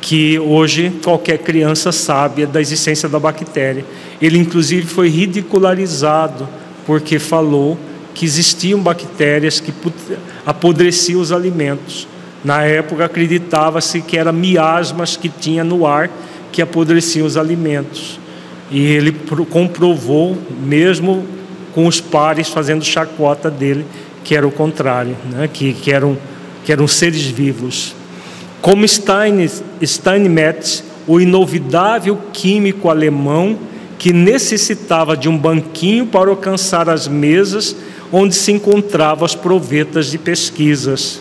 [0.00, 3.84] que hoje qualquer criança sabe da existência da bactéria.
[4.20, 6.48] Ele, inclusive, foi ridicularizado
[6.86, 7.78] porque falou
[8.14, 9.72] que existiam bactérias que
[10.46, 12.08] apodreciam os alimentos.
[12.42, 16.10] Na época acreditava-se que eram miasmas que tinha no ar
[16.50, 18.18] que apodreciam os alimentos.
[18.70, 19.12] E ele
[19.50, 21.26] comprovou, mesmo
[21.74, 23.84] com os pares fazendo chacota dele,
[24.24, 25.48] que era o contrário, né?
[25.52, 26.18] que, que, eram,
[26.64, 27.94] que eram seres vivos.
[28.62, 29.48] Como Stein,
[29.84, 33.58] Steinmetz, o inovidável químico alemão
[33.98, 37.76] que necessitava de um banquinho para alcançar as mesas
[38.10, 41.20] onde se encontravam as provetas de pesquisas.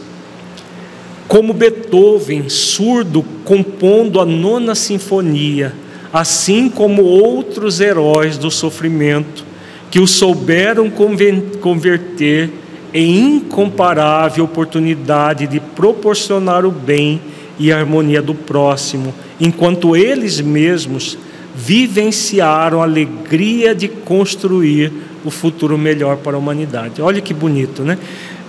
[1.28, 5.74] Como Beethoven, surdo, compondo a nona sinfonia,
[6.12, 9.43] assim como outros heróis do sofrimento,
[9.89, 12.49] que o souberam converter
[12.94, 17.20] em incomparável oportunidade de proporcionar o bem
[17.58, 21.18] e a harmonia do próximo, enquanto eles mesmos
[21.56, 24.91] vivenciaram a alegria de construir
[25.24, 27.02] o futuro melhor para a humanidade.
[27.02, 27.98] Olha que bonito, né?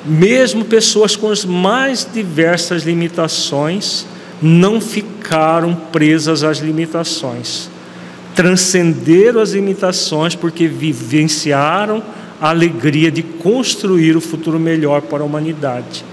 [0.05, 4.07] Mesmo pessoas com as mais diversas limitações
[4.43, 7.71] não ficaram presas às limitações.
[8.35, 12.03] Transcenderam as limitações porque vivenciaram
[12.45, 16.05] a alegria de construir o futuro melhor para a humanidade.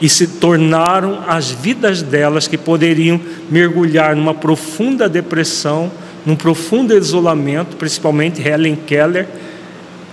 [0.00, 5.88] E se tornaram as vidas delas que poderiam mergulhar numa profunda depressão
[6.26, 9.28] num profundo isolamento, principalmente Helen Keller,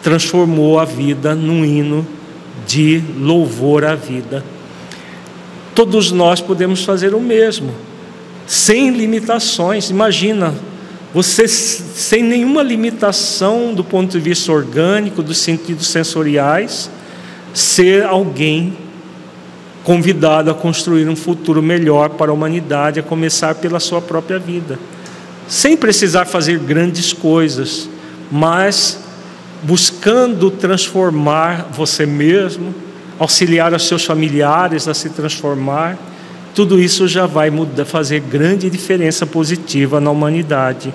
[0.03, 2.05] transformou a vida num hino
[2.67, 4.45] de louvor à vida.
[5.73, 7.73] Todos nós podemos fazer o mesmo,
[8.45, 9.89] sem limitações.
[9.89, 10.53] Imagina,
[11.15, 16.91] você sem nenhuma limitação do ponto de vista orgânico, dos sentidos sensoriais,
[17.55, 18.77] ser alguém
[19.83, 24.77] convidado a construir um futuro melhor para a humanidade, a começar pela sua própria vida
[25.47, 27.87] sem precisar fazer grandes coisas,
[28.31, 28.99] mas
[29.63, 32.73] buscando transformar você mesmo,
[33.19, 35.97] auxiliar os seus familiares a se transformar,
[36.53, 40.93] tudo isso já vai mudar, fazer grande diferença positiva na humanidade.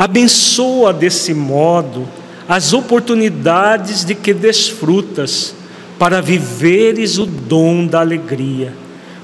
[0.00, 2.08] Abençoa desse modo
[2.48, 5.54] as oportunidades de que desfrutas
[5.98, 8.72] para viveres o dom da alegria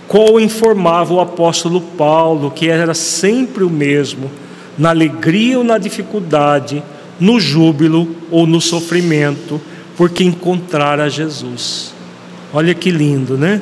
[0.08, 4.30] qual informava o apóstolo Paulo que era sempre o mesmo,
[4.78, 6.82] na alegria ou na dificuldade,
[7.18, 9.60] no júbilo ou no sofrimento,
[9.96, 11.92] porque encontrara Jesus.
[12.52, 13.60] Olha que lindo, né?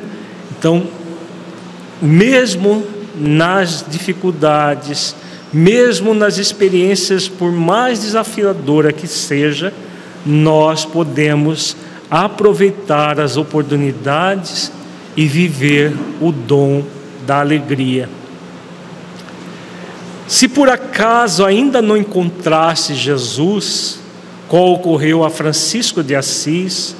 [0.59, 0.87] Então,
[2.03, 2.85] mesmo
[3.17, 5.15] nas dificuldades,
[5.55, 9.72] mesmo nas experiências, por mais desafiadora que seja,
[10.26, 11.76] nós podemos
[12.11, 14.72] aproveitar as oportunidades
[15.16, 16.82] e viver o dom
[17.24, 18.09] da alegria.
[20.26, 24.00] Se por acaso ainda não encontraste Jesus,
[24.48, 26.96] qual ocorreu a Francisco de Assis,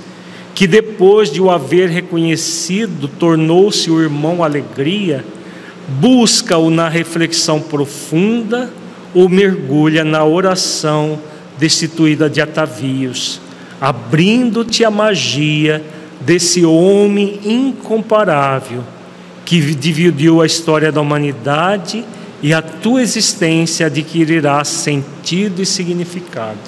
[0.55, 5.25] que depois de o haver reconhecido tornou-se o irmão alegria,
[5.89, 8.71] busca-o na reflexão profunda
[9.15, 11.19] ou mergulha na oração
[11.59, 13.41] destituída de atavios,
[13.81, 15.83] abrindo-te a magia
[16.21, 18.83] desse homem incomparável
[19.45, 22.05] que dividiu a história da humanidade
[22.43, 26.59] e a tua existência adquirirá sentido e significado.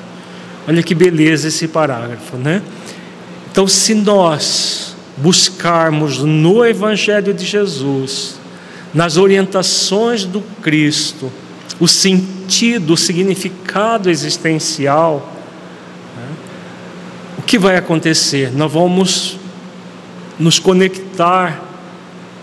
[0.69, 2.62] Olha que beleza esse parágrafo, né?
[3.51, 8.37] Então, se nós buscarmos no Evangelho de Jesus,
[8.97, 11.31] nas orientações do Cristo,
[11.79, 15.35] o sentido, o significado existencial,
[16.17, 16.35] né?
[17.37, 18.51] o que vai acontecer?
[18.57, 19.37] Nós vamos
[20.39, 21.63] nos conectar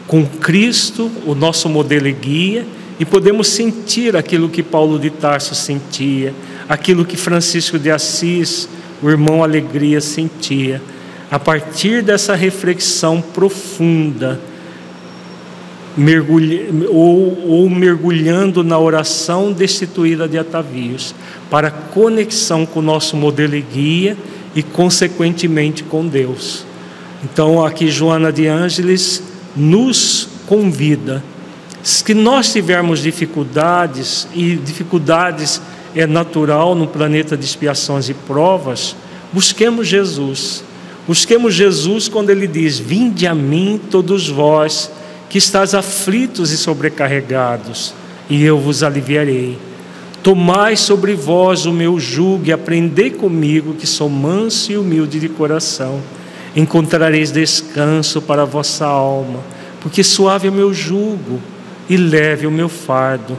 [0.05, 2.67] com Cristo, o nosso modelo e guia,
[2.99, 6.35] e podemos sentir aquilo que Paulo de Tarso sentia,
[6.69, 8.69] aquilo que Francisco de Assis,
[9.01, 10.79] o irmão Alegria, sentia.
[11.31, 14.39] A partir dessa reflexão profunda,
[15.95, 21.13] mergulhe, ou, ou mergulhando na oração destituída de atavios,
[21.49, 24.17] para conexão com o nosso modelo e guia
[24.55, 26.65] e, consequentemente, com Deus.
[27.23, 29.23] Então, aqui Joana de Ângeles
[29.55, 31.23] nos convida.
[31.81, 35.61] Se nós tivermos dificuldades, e dificuldades
[35.95, 38.95] é natural no planeta de expiações e provas,
[39.31, 40.63] busquemos Jesus.
[41.07, 44.89] Busquemos Jesus quando ele diz: Vinde a mim, todos vós
[45.33, 47.91] que estáis aflitos e sobrecarregados,
[48.29, 49.57] e eu vos aliviarei.
[50.21, 55.27] Tomai sobre vós o meu jugo e aprendei comigo, que sou manso e humilde de
[55.27, 55.99] coração.
[56.55, 59.39] Encontrareis descanso para a vossa alma,
[59.81, 61.41] porque suave é o meu jugo
[61.89, 63.35] e leve o meu fardo.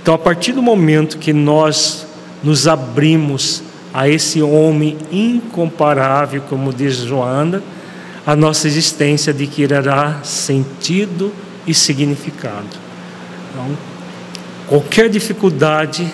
[0.00, 2.06] Então, a partir do momento que nós
[2.42, 3.62] nos abrimos
[3.92, 7.62] a esse homem incomparável, como diz Joana,
[8.28, 11.32] a nossa existência adquirirá sentido
[11.66, 12.76] e significado.
[13.50, 13.70] Então,
[14.66, 16.06] qualquer dificuldade,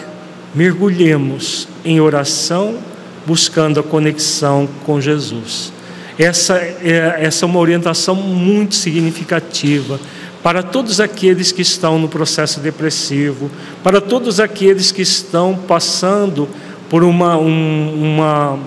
[0.55, 2.79] mergulhemos em oração,
[3.27, 5.73] buscando a conexão com Jesus.
[6.17, 9.99] Essa é, essa é uma orientação muito significativa
[10.41, 13.51] para todos aqueles que estão no processo depressivo,
[13.83, 16.49] para todos aqueles que estão passando
[16.89, 18.59] por uma, um, uma,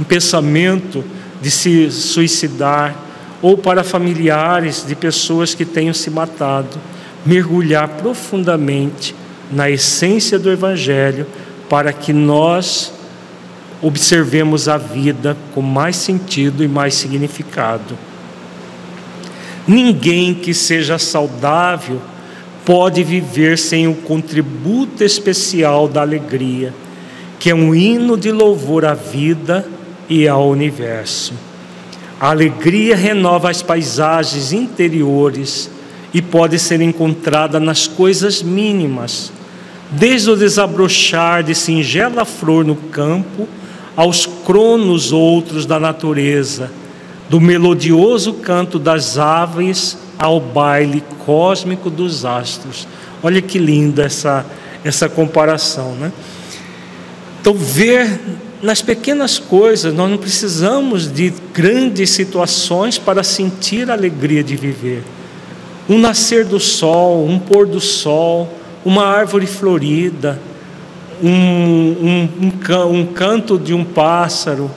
[0.00, 1.04] um pensamento
[1.42, 2.96] de se suicidar,
[3.42, 6.78] ou para familiares de pessoas que tenham se matado,
[7.26, 9.14] mergulhar profundamente
[9.50, 11.26] na essência do Evangelho
[11.68, 12.92] para que nós
[13.82, 17.98] observemos a vida com mais sentido e mais significado.
[19.66, 22.00] Ninguém que seja saudável
[22.64, 26.72] pode viver sem o contributo especial da alegria,
[27.40, 29.66] que é um hino de louvor à vida
[30.08, 31.34] e ao universo.
[32.20, 35.70] A alegria renova as paisagens interiores
[36.14, 39.32] e pode ser encontrada nas coisas mínimas,
[39.90, 43.48] desde o desabrochar de singela flor no campo
[43.96, 46.70] aos cronos outros da natureza
[47.28, 52.86] do melodioso canto das aves ao baile cósmico dos astros.
[53.22, 54.44] Olha que linda essa,
[54.84, 56.12] essa comparação, né?
[57.40, 58.20] Então, ver
[58.62, 65.02] nas pequenas coisas, nós não precisamos de grandes situações para sentir a alegria de viver.
[65.88, 68.48] Um nascer do sol, um pôr do sol,
[68.84, 70.40] uma árvore florida,
[71.22, 74.70] um, um, um, um canto de um pássaro,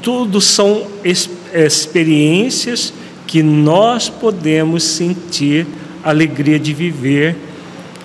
[0.00, 2.92] tudo são experiências experiências
[3.26, 5.66] que nós podemos sentir
[6.02, 7.36] alegria de viver.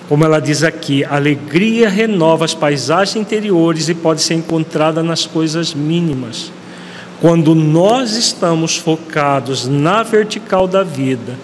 [0.08, 5.74] Como ela diz aqui, alegria renova as paisagens interiores e pode ser encontrada nas coisas
[5.74, 6.50] mínimas.
[7.20, 11.38] Quando nós estamos focados na vertical da vida,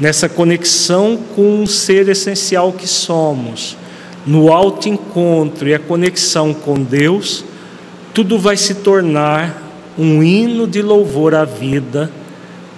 [0.00, 3.76] nessa conexão com o ser essencial que somos,
[4.26, 7.44] no alto encontro e a conexão com Deus,
[8.12, 9.62] tudo vai se tornar
[9.96, 12.10] um hino de louvor à vida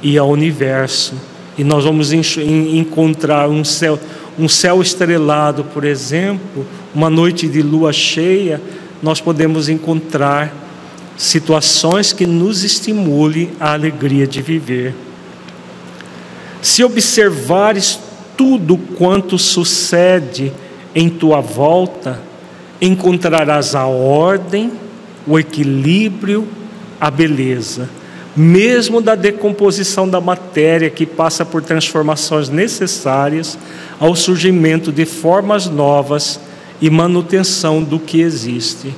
[0.03, 1.15] e ao universo.
[1.57, 3.99] E nós vamos encontrar um céu,
[4.41, 8.61] um céu estrelado, por exemplo, uma noite de lua cheia,
[9.03, 10.51] nós podemos encontrar
[11.15, 14.95] situações que nos estimulem a alegria de viver.
[16.63, 17.99] Se observares
[18.35, 20.51] tudo quanto sucede
[20.95, 22.19] em tua volta,
[22.81, 24.73] encontrarás a ordem,
[25.27, 26.49] o equilíbrio
[26.99, 27.91] a beleza,
[28.41, 33.59] mesmo da decomposição da matéria que passa por transformações necessárias
[33.99, 36.41] ao surgimento de formas novas
[36.81, 38.95] e manutenção do que existe.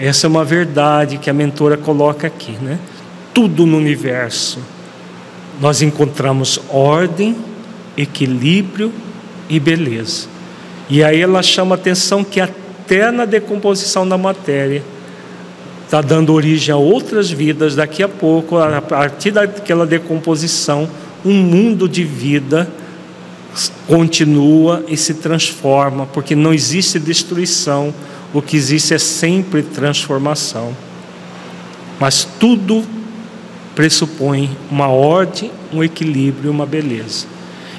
[0.00, 2.78] Essa é uma verdade que a mentora coloca aqui, né?
[3.32, 4.58] Tudo no universo.
[5.60, 7.36] Nós encontramos ordem,
[7.96, 8.92] equilíbrio
[9.48, 10.26] e beleza.
[10.90, 14.82] E aí ela chama atenção que até na decomposição da matéria
[15.92, 17.76] está dando origem a outras vidas.
[17.76, 20.88] Daqui a pouco, a partir daquela decomposição,
[21.22, 22.66] um mundo de vida
[23.86, 27.92] continua e se transforma, porque não existe destruição,
[28.32, 30.74] o que existe é sempre transformação.
[32.00, 32.82] Mas tudo
[33.74, 37.26] pressupõe uma ordem, um equilíbrio, uma beleza.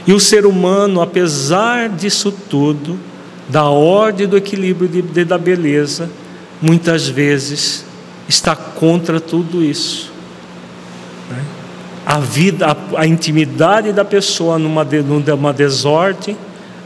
[0.06, 2.99] E o ser humano, apesar disso tudo,
[3.49, 6.07] da ordem, do equilíbrio e da beleza,
[6.61, 7.91] muitas vezes
[8.28, 10.12] está contra tudo isso.
[11.30, 11.44] Né?
[12.06, 16.38] A vida, a, a, intimidade da pessoa numa, numa desordem,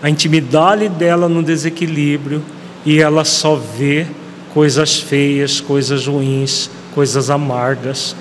[0.02, 2.44] a intimidade dela no desequilíbrio,
[2.86, 4.06] e ela só vê
[4.54, 8.16] coisas feias, coisas ruins, coisas amargas.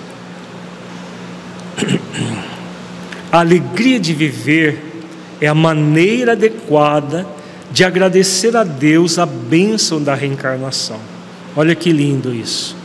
[3.31, 4.83] A alegria de viver
[5.41, 7.27] é a maneira adequada
[7.71, 10.99] de agradecer a Deus a bênção da reencarnação.
[11.55, 12.77] Olha que lindo isso.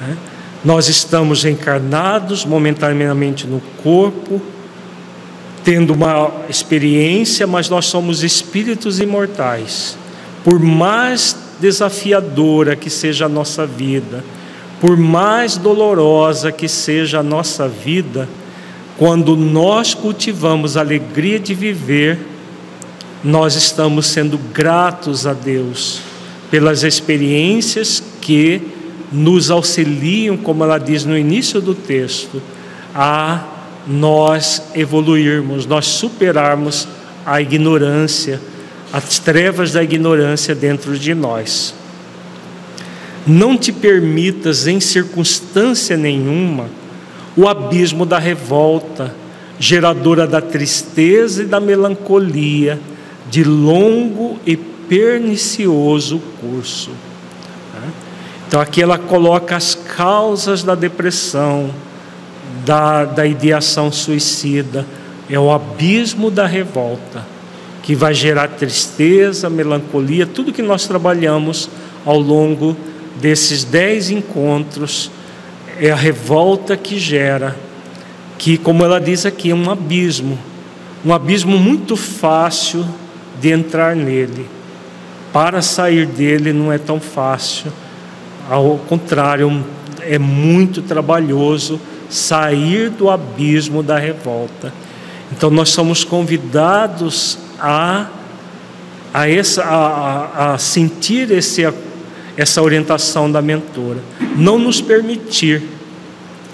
[0.00, 0.16] Né?
[0.64, 4.40] Nós estamos encarnados momentaneamente no corpo,
[5.62, 9.96] tendo uma experiência, mas nós somos espíritos imortais.
[10.44, 14.24] Por mais desafiadora que seja a nossa vida,
[14.80, 18.28] por mais dolorosa que seja a nossa vida,
[18.98, 22.18] quando nós cultivamos a alegria de viver,
[23.22, 26.00] nós estamos sendo gratos a Deus
[26.50, 28.62] pelas experiências que
[29.12, 32.42] nos auxiliam, como ela diz no início do texto,
[32.94, 33.44] a
[33.86, 36.88] nós evoluirmos, nós superarmos
[37.24, 38.40] a ignorância,
[38.92, 41.74] as trevas da ignorância dentro de nós.
[43.26, 46.68] Não te permitas, em circunstância nenhuma,
[47.36, 49.14] o abismo da revolta,
[49.58, 52.80] geradora da tristeza e da melancolia,
[53.28, 56.90] de longo e pernicioso curso.
[58.46, 61.70] Então, aqui ela coloca as causas da depressão,
[62.64, 64.86] da, da ideação suicida,
[65.28, 67.24] é o abismo da revolta,
[67.82, 71.68] que vai gerar tristeza, melancolia, tudo que nós trabalhamos
[72.04, 72.76] ao longo
[73.20, 75.10] desses dez encontros,
[75.80, 77.56] é a revolta que gera,
[78.38, 80.38] que, como ela diz aqui, é um abismo,
[81.04, 82.86] um abismo muito fácil
[83.40, 84.46] de entrar nele.
[85.32, 87.72] Para sair dele não é tão fácil,
[88.48, 89.64] ao contrário,
[90.00, 94.72] é muito trabalhoso sair do abismo da revolta.
[95.32, 98.06] Então nós somos convidados a,
[99.12, 101.62] a, essa, a, a sentir esse,
[102.36, 103.98] essa orientação da mentora.
[104.36, 105.62] Não nos permitir,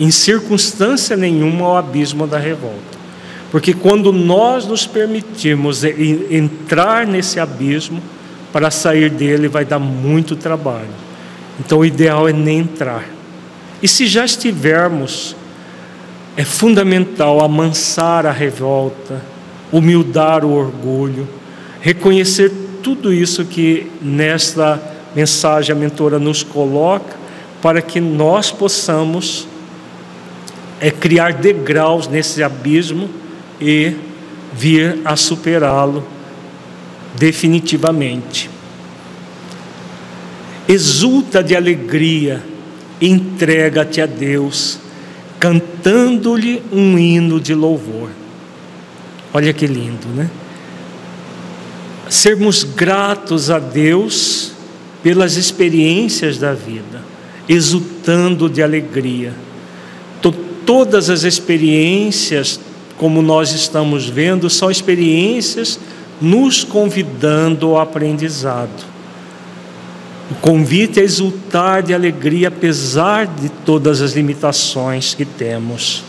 [0.01, 3.03] em circunstância nenhuma, o abismo da revolta.
[3.51, 8.03] Porque quando nós nos permitirmos entrar nesse abismo,
[8.51, 11.02] para sair dele vai dar muito trabalho.
[11.65, 13.09] Então o ideal é nem entrar.
[13.81, 15.37] E se já estivermos
[16.37, 19.23] é fundamental amansar a revolta,
[19.71, 21.29] humildar o orgulho,
[21.81, 22.51] reconhecer
[22.83, 24.83] tudo isso que nesta
[25.15, 27.15] mensagem a mentora nos coloca,
[27.61, 29.47] para que nós possamos
[30.81, 33.09] é, criar degraus nesse abismo
[33.61, 33.95] e
[34.53, 36.05] vir a superá-lo
[37.15, 38.52] definitivamente.
[40.69, 42.43] Exulta de alegria,
[43.01, 44.79] entrega-te a Deus
[45.43, 48.11] cantando-lhe um hino de louvor.
[49.35, 50.31] Olha que lindo, né?
[52.09, 54.53] Sermos gratos a Deus
[55.03, 57.03] pelas experiências da vida,
[57.49, 59.35] exultando de alegria.
[60.65, 62.61] Todas as experiências,
[62.97, 65.77] como nós estamos vendo, são experiências
[66.21, 68.92] nos convidando ao aprendizado.
[70.31, 76.03] O convite é exultar de alegria, apesar de todas as limitações que temos.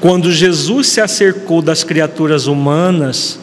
[0.00, 3.38] Quando Jesus se acercou das criaturas humanas,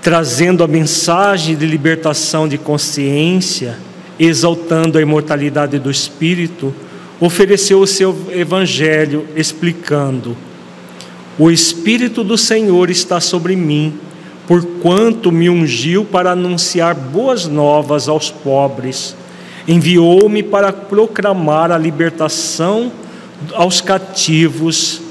[0.00, 3.76] trazendo a mensagem de libertação de consciência,
[4.18, 6.74] exaltando a imortalidade do espírito,
[7.20, 10.36] ofereceu o seu evangelho explicando:
[11.38, 13.98] O espírito do Senhor está sobre mim
[14.46, 19.16] porquanto me ungiu para anunciar boas novas aos pobres,
[19.66, 22.92] enviou-me para proclamar a libertação
[23.52, 25.02] aos cativos,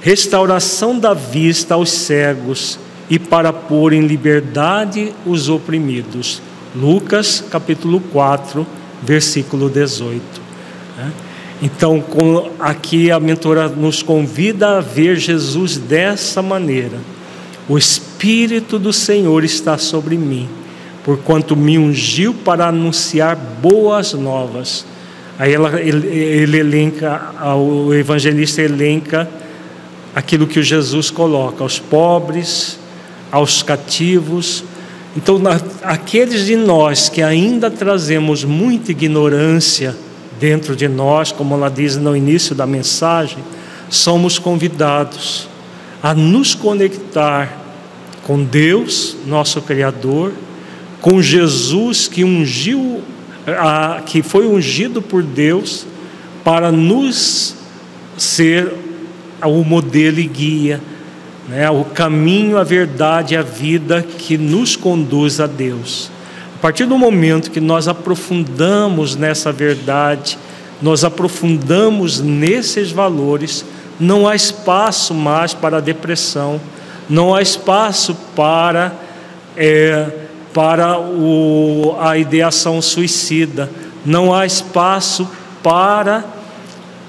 [0.00, 2.78] restauração da vista aos cegos
[3.08, 6.42] e para pôr em liberdade os oprimidos.
[6.74, 8.66] Lucas capítulo 4,
[9.02, 10.22] versículo 18.
[10.98, 11.12] Né?
[11.62, 12.04] Então,
[12.58, 16.98] aqui a mentora nos convida a ver Jesus dessa maneira
[17.72, 20.46] o Espírito do Senhor está sobre mim,
[21.02, 24.84] porquanto me ungiu para anunciar boas novas.
[25.38, 29.26] Aí ela, ele, ele elenca, o evangelista elenca
[30.14, 32.78] aquilo que Jesus coloca aos pobres,
[33.30, 34.62] aos cativos.
[35.16, 39.96] Então, na, aqueles de nós que ainda trazemos muita ignorância
[40.38, 43.38] dentro de nós, como ela diz no início da mensagem,
[43.88, 45.48] somos convidados
[46.02, 47.61] a nos conectar
[48.22, 50.32] com Deus, nosso Criador,
[51.00, 53.02] com Jesus que ungiu,
[54.06, 55.86] que foi ungido por Deus
[56.44, 57.56] para nos
[58.16, 58.72] ser
[59.44, 60.80] o modelo e guia,
[61.48, 66.10] né, o caminho, a verdade, a vida que nos conduz a Deus.
[66.56, 70.38] A partir do momento que nós aprofundamos nessa verdade,
[70.80, 73.64] nós aprofundamos nesses valores,
[73.98, 76.60] não há espaço mais para a depressão,
[77.08, 78.92] não há espaço para,
[79.56, 80.06] é,
[80.52, 83.70] para o, a ideação suicida,
[84.04, 85.28] não há espaço
[85.62, 86.24] para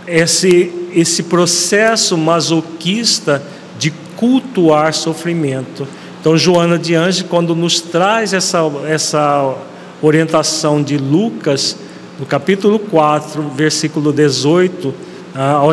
[0.08, 3.42] esse, esse processo masoquista
[3.80, 5.88] de cultuar sofrimento.
[6.20, 9.56] Então, Joana de Anjos, quando nos traz essa, essa
[10.02, 11.76] orientação de Lucas,
[12.20, 14.94] no capítulo 4, versículo 18,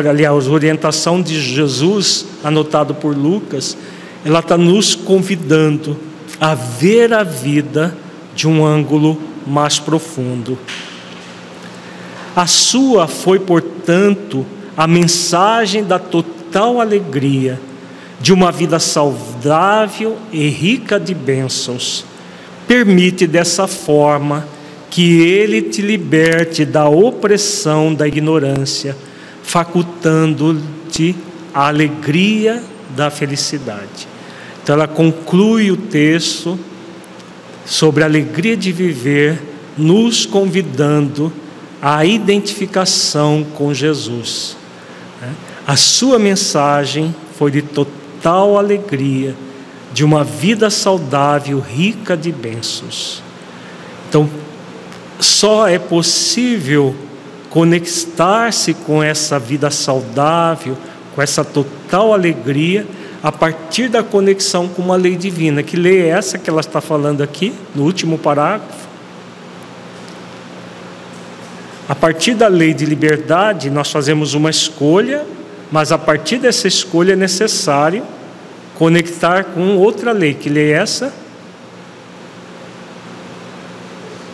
[0.09, 3.77] aliás, a orientação de Jesus, anotado por Lucas,
[4.23, 5.97] ela está nos convidando
[6.39, 7.95] a ver a vida
[8.35, 10.57] de um ângulo mais profundo.
[12.35, 14.45] A sua foi, portanto,
[14.77, 17.59] a mensagem da total alegria
[18.19, 22.05] de uma vida saudável e rica de bênçãos.
[22.67, 24.47] Permite dessa forma
[24.89, 28.95] que Ele te liberte da opressão da ignorância,
[29.43, 31.15] facultando-te
[31.53, 32.63] a alegria
[32.95, 34.10] da felicidade.
[34.63, 36.57] Então, ela conclui o texto
[37.65, 39.41] sobre a alegria de viver,
[39.77, 41.31] nos convidando
[41.81, 44.55] à identificação com Jesus.
[45.65, 49.35] A sua mensagem foi de total alegria,
[49.93, 53.21] de uma vida saudável, rica de bênçãos.
[54.09, 54.29] Então,
[55.19, 56.95] só é possível
[57.49, 60.77] conectar-se com essa vida saudável,
[61.13, 62.87] com essa total alegria,
[63.23, 65.61] a partir da conexão com uma lei divina.
[65.61, 68.89] Que lei é essa que ela está falando aqui, no último parágrafo?
[71.87, 75.25] A partir da lei de liberdade, nós fazemos uma escolha,
[75.71, 78.03] mas a partir dessa escolha é necessário
[78.75, 80.33] conectar com outra lei.
[80.33, 81.13] Que lei é essa?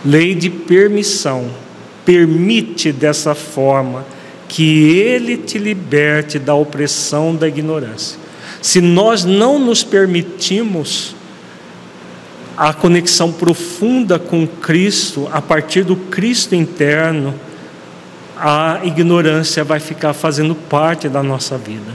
[0.05, 1.49] Lei de permissão.
[2.05, 4.05] Permite dessa forma
[4.47, 8.26] que Ele te liberte da opressão da ignorância.
[8.61, 11.15] Se nós não nos permitimos
[12.57, 17.35] a conexão profunda com Cristo, a partir do Cristo interno,
[18.35, 21.91] a ignorância vai ficar fazendo parte da nossa vida.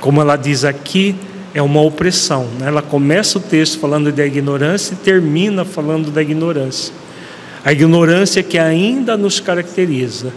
[0.00, 1.14] Como ela diz aqui,
[1.54, 2.48] é uma opressão.
[2.58, 2.68] Né?
[2.68, 6.92] Ela começa o texto falando da ignorância e termina falando da ignorância.
[7.64, 10.32] A ignorância que ainda nos caracteriza.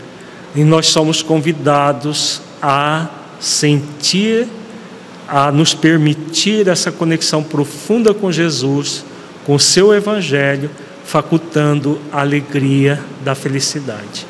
[0.56, 3.08] E nós somos convidados a
[3.40, 4.48] sentir
[5.28, 9.06] a nos permitir essa conexão profunda com Jesus,
[9.46, 10.70] com o seu Evangelho,
[11.06, 14.26] facultando a alegria da felicidade.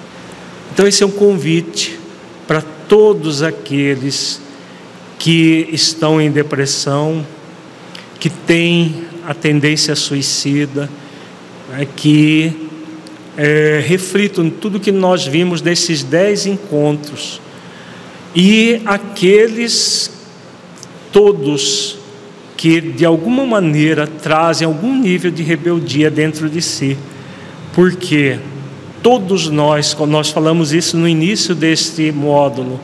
[0.73, 1.99] Então, esse é um convite
[2.47, 4.41] para todos aqueles
[5.19, 7.25] que estão em depressão,
[8.19, 10.89] que têm a tendência suicida,
[11.69, 12.69] né, que
[13.37, 17.39] é, reflitam tudo que nós vimos nesses dez encontros.
[18.35, 20.11] E aqueles
[21.13, 21.97] todos
[22.57, 26.97] que de alguma maneira trazem algum nível de rebeldia dentro de si,
[27.71, 28.39] porque
[29.01, 32.79] todos nós, nós falamos isso no início deste módulo,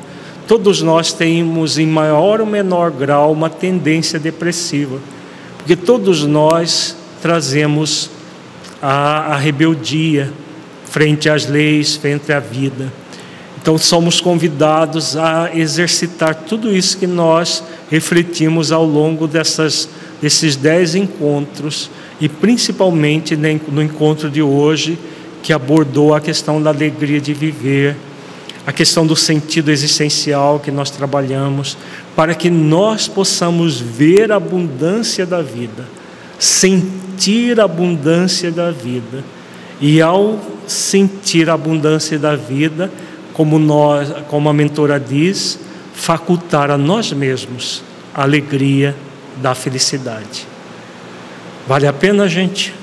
[0.47, 4.99] todos nós temos em maior ou menor grau uma tendência depressiva,
[5.57, 8.11] porque todos nós trazemos
[8.81, 10.31] a, a rebeldia
[10.85, 12.91] frente às leis, frente à vida.
[13.61, 19.89] Então somos convidados a exercitar tudo isso que nós refletimos ao longo dessas,
[20.21, 21.89] desses dez encontros
[22.21, 24.97] e principalmente no encontro de hoje
[25.41, 27.95] que abordou a questão da alegria de viver,
[28.67, 31.77] a questão do sentido existencial que nós trabalhamos,
[32.15, 35.85] para que nós possamos ver a abundância da vida,
[36.37, 39.23] sentir a abundância da vida.
[39.81, 40.37] E ao
[40.67, 42.91] sentir a abundância da vida,
[43.33, 45.57] como, nós, como a mentora diz,
[45.93, 47.83] facultar a nós mesmos
[48.13, 48.95] a alegria
[49.37, 50.47] da felicidade.
[51.67, 52.73] Vale a pena, gente?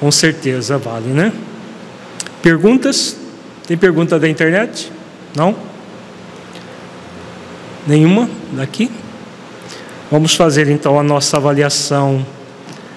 [0.00, 1.32] Com certeza vale, né?
[2.42, 3.16] Perguntas?
[3.66, 4.92] Tem pergunta da internet?
[5.34, 5.56] Não?
[7.86, 8.90] Nenhuma daqui?
[10.10, 12.24] Vamos fazer então a nossa avaliação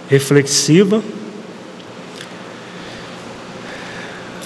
[0.09, 1.01] reflexiva.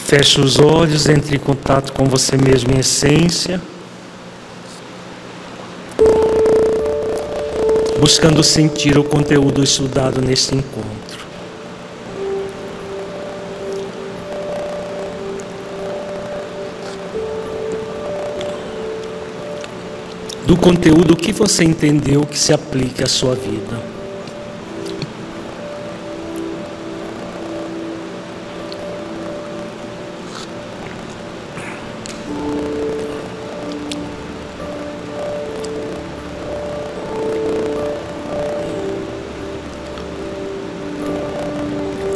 [0.06, 3.62] Feche os olhos, entre em contato com você mesmo em essência.
[8.12, 11.26] Buscando sentir o conteúdo estudado neste encontro.
[20.46, 24.01] Do conteúdo que você entendeu que se aplique à sua vida.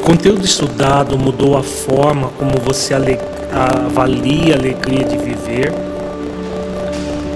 [0.06, 5.74] Conteúdo estudado mudou a forma como você avalia a alegria de viver?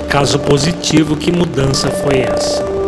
[0.08, 2.79] Caso positivo, que mudança foi essa?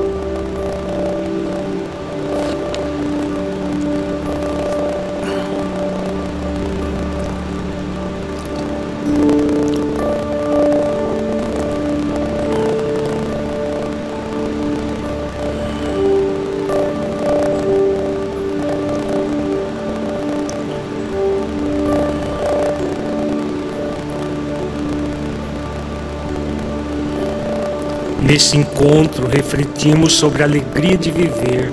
[28.31, 31.69] Nesse encontro, refletimos sobre a alegria de viver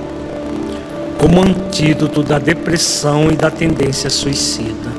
[1.16, 4.90] como antídoto da depressão e da tendência suicida.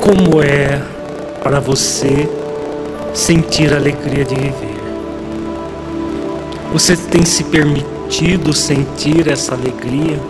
[0.00, 0.80] Como é
[1.42, 2.28] para você
[3.12, 4.84] sentir a alegria de viver?
[6.72, 10.20] Você tem se permitido sentir essa alegria?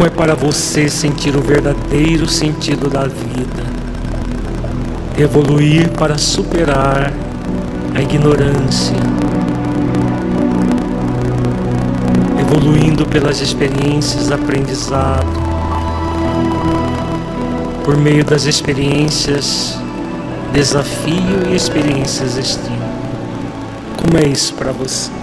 [0.00, 3.62] Como é para você sentir o verdadeiro sentido da vida?
[5.18, 7.12] Evoluir para superar
[7.94, 8.96] a ignorância.
[12.40, 15.26] Evoluindo pelas experiências aprendizado.
[17.84, 19.78] Por meio das experiências
[20.50, 22.80] desafio e experiências estímulo.
[23.98, 25.19] Como é isso para você?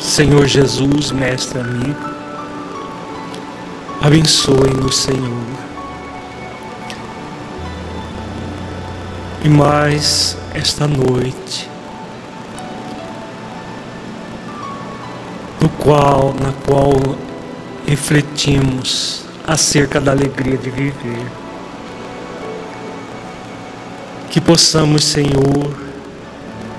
[0.00, 2.10] Senhor Jesus, mestre amigo,
[4.00, 5.44] abençoe-nos, Senhor.
[9.44, 11.68] E mais esta noite,
[15.60, 16.92] no qual, na qual
[17.86, 21.26] refletimos acerca da alegria de viver.
[24.30, 25.74] Que possamos, Senhor,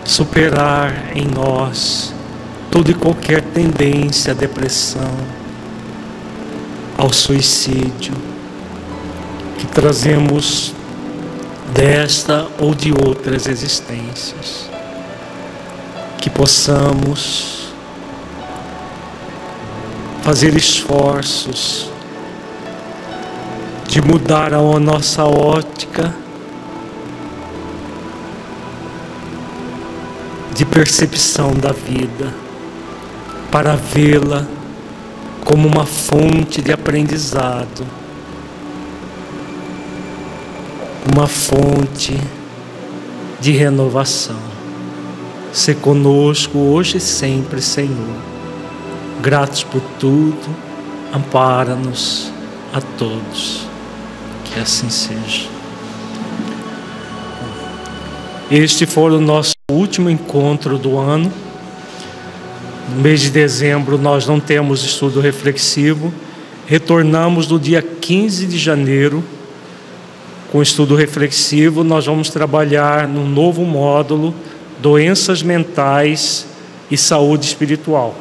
[0.03, 2.19] superar em nós
[2.72, 5.11] toda e qualquer tendência à depressão,
[6.98, 8.14] ao suicídio,
[9.60, 10.73] que trazemos
[11.73, 14.69] desta ou de outras existências.
[16.18, 17.73] Que possamos
[20.22, 21.89] fazer esforços
[23.88, 26.15] de mudar a nossa ótica
[30.53, 32.51] de percepção da vida
[33.52, 34.48] para vê-la
[35.44, 37.86] como uma fonte de aprendizado,
[41.14, 42.18] uma fonte
[43.41, 44.40] de renovação.
[45.52, 48.15] Se conosco hoje e sempre, Senhor.
[49.22, 50.56] Gratos por tudo,
[51.14, 52.32] ampara-nos
[52.73, 53.68] a todos.
[54.45, 55.49] Que assim seja.
[58.49, 61.32] Este foi o nosso último encontro do ano.
[62.93, 66.13] No mês de dezembro nós não temos estudo reflexivo.
[66.68, 69.23] Retornamos no dia 15 de janeiro
[70.51, 71.85] com estudo reflexivo.
[71.85, 74.35] Nós vamos trabalhar no novo módulo
[74.81, 76.45] doenças mentais
[76.89, 78.13] e saúde espiritual.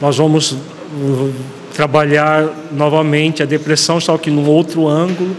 [0.00, 1.32] Nós vamos uh,
[1.72, 5.36] trabalhar novamente a depressão, só que num outro ângulo,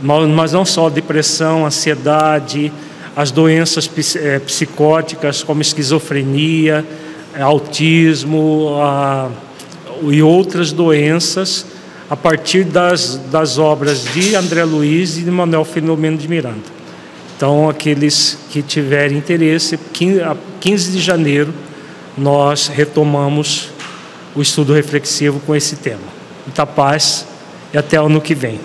[0.00, 2.72] mas não só depressão, ansiedade,
[3.16, 6.84] as doenças eh, psicóticas como esquizofrenia,
[7.40, 9.30] autismo a,
[10.02, 11.66] e outras doenças
[12.10, 16.82] a partir das, das obras de André Luiz e de Manuel Filomeno de Miranda.
[17.36, 19.78] Então, aqueles que tiverem interesse,
[20.60, 21.52] 15 de janeiro,
[22.16, 23.70] nós retomamos
[24.34, 26.02] o estudo reflexivo com esse tema.
[26.46, 27.26] Muita paz
[27.72, 28.60] e até o ano que vem.